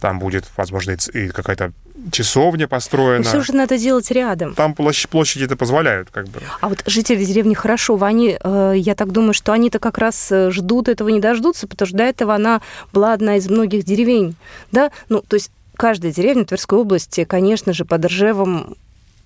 Там 0.00 0.18
будет, 0.18 0.44
возможно, 0.56 0.96
и 1.12 1.28
какая-то 1.28 1.72
часовня 2.12 2.68
построена. 2.68 3.24
все 3.24 3.40
же 3.40 3.54
надо 3.54 3.78
делать 3.78 4.10
рядом. 4.10 4.54
Там 4.54 4.74
площадь, 4.74 5.08
площади 5.08 5.44
это 5.44 5.56
позволяют, 5.56 6.10
как 6.10 6.28
бы. 6.28 6.40
А 6.60 6.68
вот 6.68 6.82
жители 6.86 7.24
деревни 7.24 7.54
Хорошова, 7.54 8.06
они, 8.06 8.38
э, 8.42 8.74
я 8.76 8.94
так 8.94 9.12
думаю, 9.12 9.34
что 9.34 9.52
они-то 9.52 9.78
как 9.78 9.98
раз 9.98 10.30
э, 10.30 10.50
ждут 10.50 10.88
этого, 10.88 11.08
не 11.08 11.20
дождутся, 11.20 11.66
потому 11.66 11.86
что 11.86 11.96
до 11.96 12.04
этого 12.04 12.34
она 12.34 12.60
была 12.92 13.12
одна 13.12 13.36
из 13.36 13.48
многих 13.48 13.84
деревень, 13.84 14.36
да? 14.72 14.90
Ну, 15.08 15.22
то 15.26 15.36
есть 15.36 15.50
каждая 15.76 16.12
деревня 16.12 16.44
Тверской 16.44 16.78
области, 16.78 17.24
конечно 17.24 17.72
же, 17.72 17.84
под 17.84 18.04
Ржевом 18.04 18.76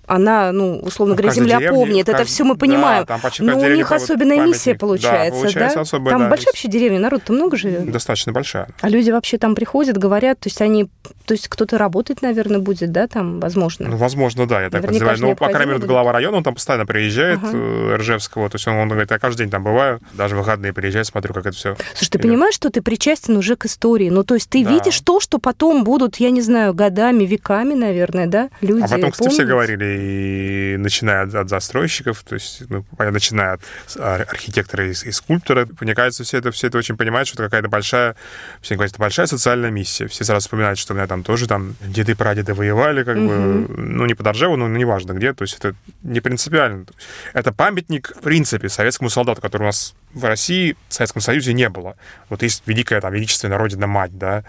она, 0.07 0.51
ну, 0.51 0.79
условно 0.79 1.15
говоря, 1.15 1.33
земля 1.33 1.57
деревне, 1.57 1.77
помнит, 1.77 2.05
кажд... 2.05 2.19
это 2.19 2.27
все 2.27 2.43
мы 2.43 2.55
понимаем. 2.55 3.05
Да, 3.05 3.19
Но 3.39 3.59
у 3.59 3.67
них 3.67 3.91
особенная 3.91 4.37
памятник. 4.37 4.55
миссия 4.55 4.75
получается, 4.75 5.31
да? 5.31 5.37
Получается 5.41 5.75
да? 5.75 5.81
Особая, 5.81 6.13
там 6.13 6.23
да, 6.23 6.29
большая 6.29 6.47
вообще 6.47 6.67
деревня, 6.67 6.99
народ-то 6.99 7.33
много 7.33 7.57
живет? 7.57 7.91
Достаточно 7.91 8.31
большая. 8.31 8.69
А 8.81 8.89
люди 8.89 9.11
вообще 9.11 9.37
там 9.37 9.55
приходят, 9.55 9.97
говорят, 9.97 10.39
то 10.39 10.47
есть 10.47 10.61
они, 10.61 10.89
то 11.25 11.33
есть 11.33 11.47
кто-то 11.47 11.77
работать, 11.77 12.21
наверное, 12.21 12.59
будет, 12.59 12.91
да, 12.91 13.07
там, 13.07 13.39
возможно? 13.39 13.89
Ну, 13.89 13.97
возможно, 13.97 14.47
да, 14.47 14.61
я 14.61 14.69
так 14.69 14.81
Наверняка 14.81 15.05
подозреваю. 15.05 15.35
Ну, 15.35 15.35
по 15.35 15.49
крайней 15.49 15.73
мере, 15.73 15.85
глава 15.85 16.11
района, 16.11 16.37
он 16.37 16.43
там 16.43 16.53
постоянно 16.55 16.85
приезжает, 16.85 17.39
ага. 17.43 17.51
Э, 17.53 17.95
Ржевского, 17.97 18.49
то 18.49 18.55
есть 18.55 18.67
он, 18.67 18.75
он 18.75 18.89
говорит, 18.89 19.11
я 19.11 19.19
каждый 19.19 19.43
день 19.43 19.49
там 19.49 19.63
бываю, 19.63 19.99
даже 20.13 20.35
в 20.35 20.45
выходные 20.45 20.73
приезжаю, 20.73 21.05
смотрю, 21.05 21.33
как 21.33 21.47
это 21.47 21.55
все. 21.55 21.75
Слушай, 21.95 22.11
ты 22.11 22.19
понимаешь, 22.19 22.53
что 22.53 22.69
ты 22.69 22.81
причастен 22.81 23.35
уже 23.35 23.55
к 23.55 23.65
истории? 23.65 24.09
Ну, 24.09 24.23
то 24.23 24.35
есть 24.35 24.49
ты 24.49 24.63
да. 24.63 24.69
видишь 24.69 24.99
то, 25.01 25.19
что 25.19 25.39
потом 25.39 25.83
будут, 25.83 26.17
я 26.17 26.29
не 26.29 26.41
знаю, 26.41 26.73
годами, 26.73 27.23
веками, 27.23 27.73
наверное, 27.73 28.27
да, 28.27 28.49
люди 28.61 28.83
А 28.83 28.87
потом, 28.87 29.11
кстати, 29.11 29.29
все 29.29 29.43
говорили, 29.43 29.94
и 29.95 30.77
начиная 30.77 31.23
от, 31.23 31.33
от 31.33 31.49
застройщиков, 31.49 32.23
то 32.23 32.35
есть, 32.35 32.63
ну, 32.69 32.85
начиная 32.97 33.53
от 33.53 33.61
архитектора 33.97 34.87
и, 34.87 34.91
и 34.91 35.11
скульптора, 35.11 35.67
мне 35.79 35.95
кажется, 35.95 36.23
все 36.23 36.37
это, 36.37 36.51
все 36.51 36.67
это 36.67 36.77
очень 36.77 36.97
понимают, 36.97 37.27
что 37.27 37.35
это 37.35 37.49
какая-то 37.49 37.69
большая, 37.69 38.15
все 38.61 38.75
говорят, 38.75 38.93
это 38.93 38.99
большая 38.99 39.27
социальная 39.27 39.71
миссия. 39.71 40.07
Все 40.07 40.23
сразу 40.23 40.41
вспоминают, 40.41 40.79
что 40.79 40.93
у 40.93 40.97
меня 40.97 41.07
там 41.07 41.23
тоже 41.23 41.47
там 41.47 41.75
деды 41.81 42.15
прадеды 42.15 42.53
воевали, 42.53 43.03
как 43.03 43.17
угу. 43.17 43.27
бы, 43.27 43.35
ну, 43.77 44.05
не 44.05 44.13
под 44.13 44.27
Ржеву, 44.27 44.55
но 44.55 44.67
неважно 44.67 45.13
где, 45.13 45.33
то 45.33 45.43
есть 45.43 45.57
это 45.57 45.75
не 46.03 46.19
принципиально. 46.19 46.85
Это 47.33 47.51
памятник, 47.51 48.13
в 48.15 48.21
принципе, 48.21 48.69
советскому 48.69 49.09
солдату, 49.09 49.41
который 49.41 49.63
у 49.63 49.67
нас 49.67 49.95
в 50.13 50.23
России, 50.25 50.75
в 50.87 50.93
Советском 50.93 51.21
Союзе 51.21 51.53
не 51.53 51.69
было. 51.69 51.95
Вот 52.29 52.43
есть 52.43 52.63
великая 52.65 53.01
там 53.01 53.13
величественная 53.13 53.57
родина-мать, 53.57 54.17
да, 54.17 54.43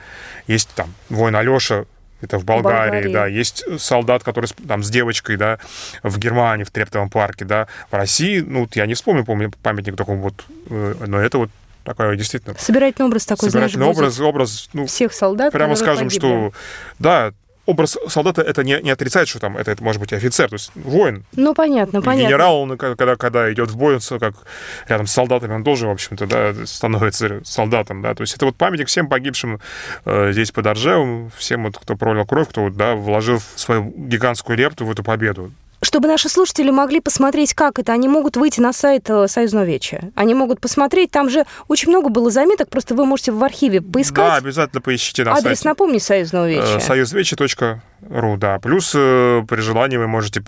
есть 0.46 0.70
там 0.74 0.92
воин 1.08 1.36
Алеша, 1.36 1.84
это 2.20 2.38
в 2.38 2.44
Болгарии, 2.44 2.90
Болгарии, 2.90 3.12
да. 3.12 3.26
Есть 3.26 3.64
солдат, 3.78 4.22
который 4.24 4.46
там 4.66 4.82
с 4.82 4.90
девочкой, 4.90 5.36
да, 5.36 5.58
в 6.02 6.18
Германии, 6.18 6.64
в 6.64 6.70
Трептовом 6.70 7.10
парке, 7.10 7.44
да. 7.44 7.66
В 7.90 7.94
России, 7.94 8.40
ну, 8.40 8.68
я 8.74 8.86
не 8.86 8.94
вспомню, 8.94 9.24
помню 9.24 9.52
памятник 9.62 9.96
такой 9.96 10.16
вот, 10.16 10.44
э, 10.70 10.94
но 11.06 11.18
это 11.18 11.38
вот 11.38 11.50
такой 11.84 12.16
действительно... 12.16 12.56
Собирательный 12.58 13.06
образ 13.06 13.26
такой, 13.26 13.50
Собирательный 13.50 13.84
знаешь, 13.84 13.96
образ, 13.96 14.20
образ, 14.20 14.68
ну... 14.72 14.86
Всех 14.86 15.12
солдат, 15.12 15.52
Прямо 15.52 15.76
скажем, 15.76 16.08
погибли. 16.08 16.18
что, 16.18 16.52
да, 16.98 17.32
образ 17.66 17.98
солдата 18.08 18.42
это 18.42 18.64
не, 18.64 18.80
не 18.82 18.90
отрицает, 18.90 19.28
что 19.28 19.38
там 19.38 19.56
это, 19.56 19.70
это 19.70 19.82
может 19.82 20.00
быть 20.00 20.12
офицер, 20.12 20.48
то 20.48 20.54
есть 20.54 20.70
воин. 20.74 21.24
Ну, 21.34 21.54
понятно, 21.54 22.00
понятно. 22.00 22.28
Генерал, 22.28 22.60
он, 22.60 22.78
когда, 22.78 23.16
когда 23.16 23.52
идет 23.52 23.70
в 23.70 23.76
бой, 23.76 23.94
он 23.96 24.18
как 24.18 24.34
рядом 24.88 25.06
с 25.06 25.12
солдатами, 25.12 25.54
он 25.54 25.64
тоже, 25.64 25.86
в 25.86 25.90
общем-то, 25.90 26.26
да, 26.26 26.54
становится 26.66 27.40
солдатом, 27.44 28.02
да. 28.02 28.14
То 28.14 28.22
есть 28.22 28.34
это 28.34 28.46
вот 28.46 28.56
памятник 28.56 28.88
всем 28.88 29.08
погибшим 29.08 29.60
э, 30.04 30.32
здесь 30.32 30.52
под 30.52 30.66
Оржевом, 30.66 31.30
всем, 31.36 31.64
вот, 31.64 31.76
кто 31.76 31.96
пролил 31.96 32.24
кровь, 32.24 32.48
кто, 32.48 32.70
да, 32.70 32.94
вложил 32.94 33.40
свою 33.56 33.92
гигантскую 33.96 34.56
лепту 34.56 34.86
в 34.86 34.90
эту 34.90 35.02
победу. 35.02 35.52
Чтобы 35.82 36.08
наши 36.08 36.28
слушатели 36.28 36.70
могли 36.70 37.00
посмотреть, 37.00 37.54
как 37.54 37.78
это, 37.78 37.92
они 37.92 38.08
могут 38.08 38.36
выйти 38.36 38.60
на 38.60 38.72
сайт 38.72 39.08
э, 39.10 39.28
Союзного 39.28 39.64
Веча. 39.64 40.10
Они 40.14 40.34
могут 40.34 40.60
посмотреть, 40.60 41.10
там 41.10 41.28
же 41.28 41.44
очень 41.68 41.90
много 41.90 42.08
было 42.08 42.30
заметок, 42.30 42.68
просто 42.68 42.94
вы 42.94 43.04
можете 43.04 43.32
в 43.32 43.42
архиве 43.44 43.80
поискать. 43.82 44.16
Да, 44.16 44.36
обязательно 44.36 44.80
поищите 44.80 45.24
на 45.24 45.32
Адрес 45.32 45.42
сайте. 45.42 45.48
Адрес 45.48 45.64
напомни 45.64 45.98
Союзного 45.98 46.48
Веча. 46.48 46.76
Э, 46.76 46.80
Союзвеча.ру 46.80 47.80
Ру, 48.08 48.36
да. 48.36 48.58
Плюс 48.58 48.92
э, 48.94 49.42
при 49.48 49.60
желании 49.60 49.96
вы 49.96 50.06
можете 50.06 50.42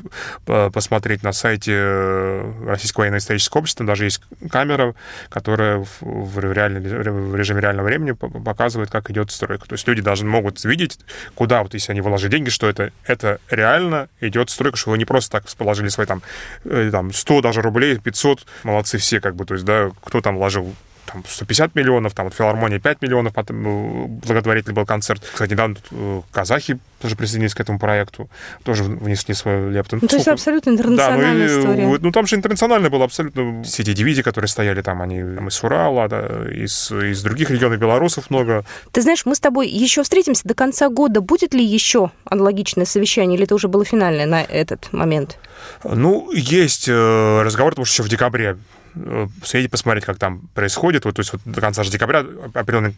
посмотреть 0.44 1.22
на 1.22 1.32
сайте 1.32 1.72
э, 1.74 2.52
Российского 2.66 3.02
военно-исторического 3.02 3.60
общества. 3.60 3.86
Даже 3.86 4.04
есть 4.04 4.20
камера, 4.50 4.94
которая 5.28 5.84
в, 6.00 6.38
реальном, 6.38 6.82
в 6.82 7.34
режиме 7.34 7.60
реального 7.60 7.86
времени 7.86 8.12
показывает, 8.12 8.90
как 8.90 9.10
идет 9.10 9.30
стройка. 9.30 9.66
То 9.66 9.74
есть 9.74 9.86
люди 9.88 10.02
даже 10.02 10.24
могут 10.24 10.64
видеть, 10.64 10.98
куда, 11.34 11.62
вот 11.62 11.74
если 11.74 11.92
они 11.92 12.00
вложили 12.00 12.30
деньги, 12.30 12.50
что 12.50 12.68
это, 12.68 12.92
это 13.04 13.40
реально 13.50 14.08
идет 14.20 14.50
стройка, 14.50 14.76
что 14.76 14.90
вы 14.90 14.98
не 14.98 15.04
просто 15.04 15.32
так 15.32 15.44
положили 15.56 15.88
свои 15.88 16.06
там, 16.06 16.22
э, 16.64 16.90
там 16.92 17.12
100 17.12 17.40
даже 17.42 17.62
рублей, 17.62 17.98
500, 17.98 18.46
молодцы 18.62 18.98
все, 18.98 19.20
как 19.20 19.34
бы, 19.36 19.44
то 19.44 19.54
есть, 19.54 19.64
да, 19.64 19.90
кто 20.04 20.20
там 20.20 20.36
вложил 20.36 20.74
там 21.10 21.24
150 21.26 21.74
миллионов, 21.74 22.14
там 22.14 22.26
вот 22.26 22.34
филармония 22.34 22.78
5 22.78 23.02
миллионов, 23.02 23.32
потом 23.32 23.66
э, 23.66 24.06
благотворительный 24.26 24.74
был 24.74 24.86
концерт. 24.86 25.22
Кстати, 25.32 25.52
недавно 25.52 25.76
тут 25.76 25.84
э, 25.90 26.22
казахи 26.30 26.78
тоже 27.00 27.16
присоединились 27.16 27.54
к 27.54 27.60
этому 27.60 27.78
проекту, 27.78 28.28
тоже 28.64 28.84
внесли 28.84 29.34
свою 29.34 29.70
лепту. 29.70 29.98
Ну, 30.00 30.08
то 30.08 30.16
есть 30.16 30.28
абсолютно 30.28 30.70
интернациональная 30.70 31.48
да, 31.48 31.54
ну, 31.54 31.60
история. 31.60 31.98
Ну, 32.00 32.12
там 32.12 32.26
же 32.26 32.36
интернационально 32.36 32.90
было 32.90 33.04
абсолютно. 33.04 33.62
Все 33.62 33.82
эти 33.82 33.92
дивизии, 33.92 34.22
которые 34.22 34.48
стояли 34.48 34.82
там, 34.82 35.00
они 35.00 35.20
там, 35.20 35.48
из 35.48 35.62
Урала, 35.62 36.08
да, 36.08 36.26
из, 36.50 36.90
из 36.90 37.22
других 37.22 37.50
регионов 37.50 37.78
белорусов 37.78 38.30
много. 38.30 38.64
Ты 38.92 39.02
знаешь, 39.02 39.24
мы 39.24 39.34
с 39.34 39.40
тобой 39.40 39.68
еще 39.68 40.02
встретимся 40.02 40.42
до 40.46 40.54
конца 40.54 40.88
года. 40.88 41.20
Будет 41.20 41.54
ли 41.54 41.64
еще 41.64 42.10
аналогичное 42.24 42.84
совещание, 42.84 43.36
или 43.36 43.44
это 43.44 43.54
уже 43.54 43.68
было 43.68 43.84
финальное 43.84 44.26
на 44.26 44.42
этот 44.42 44.92
момент? 44.92 45.38
Ну, 45.84 46.30
есть 46.32 46.88
э, 46.88 47.42
разговор, 47.42 47.72
потому 47.72 47.84
что 47.84 47.94
еще 47.94 48.02
в 48.02 48.08
декабре 48.08 48.56
съездить, 49.44 49.70
посмотреть, 49.70 50.04
как 50.04 50.18
там 50.18 50.48
происходит. 50.54 51.04
Вот, 51.04 51.16
то 51.16 51.20
есть 51.20 51.32
вот 51.32 51.42
до 51.44 51.60
конца 51.60 51.82
же 51.82 51.90
декабря 51.90 52.24
определенная 52.54 52.94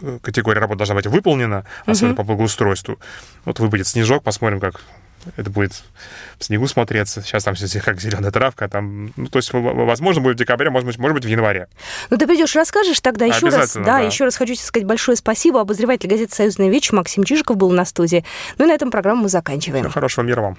э, 0.00 0.18
категория 0.22 0.60
работ 0.60 0.78
должна 0.78 0.94
быть 0.94 1.06
выполнена, 1.06 1.64
особенно 1.86 2.12
uh-huh. 2.12 2.16
по 2.16 2.22
благоустройству. 2.24 2.98
Вот 3.44 3.58
выпадет 3.60 3.86
снежок, 3.86 4.22
посмотрим, 4.22 4.60
как 4.60 4.80
это 5.36 5.50
будет 5.50 5.82
в 6.38 6.44
снегу 6.44 6.66
смотреться. 6.66 7.22
Сейчас 7.22 7.44
там 7.44 7.54
все 7.54 7.80
как 7.80 8.00
зеленая 8.00 8.30
травка. 8.30 8.68
Там, 8.68 9.12
ну, 9.16 9.26
то 9.26 9.38
есть, 9.38 9.50
возможно, 9.52 10.22
будет 10.22 10.36
в 10.36 10.38
декабре, 10.38 10.70
может 10.70 10.86
быть, 10.86 10.98
может 10.98 11.14
быть, 11.14 11.24
в 11.24 11.28
январе. 11.28 11.68
Ну, 12.10 12.16
ты 12.16 12.26
придешь, 12.26 12.54
расскажешь 12.54 13.00
тогда 13.00 13.24
еще 13.24 13.48
раз. 13.48 13.74
Да, 13.74 13.82
да, 13.82 14.00
еще 14.00 14.24
раз 14.24 14.36
хочу 14.36 14.54
сказать 14.54 14.86
большое 14.86 15.16
спасибо. 15.16 15.60
Обозреватель 15.60 16.08
газеты 16.08 16.34
«Союзная 16.34 16.68
вечь» 16.68 16.92
Максим 16.92 17.24
Чижиков 17.24 17.56
был 17.56 17.70
на 17.70 17.84
студии. 17.84 18.24
Ну 18.58 18.66
и 18.66 18.68
на 18.68 18.74
этом 18.74 18.90
программу 18.90 19.22
мы 19.22 19.28
заканчиваем. 19.28 19.84
Всего 19.84 19.92
хорошего 19.92 20.24
мира 20.24 20.40
вам. 20.42 20.58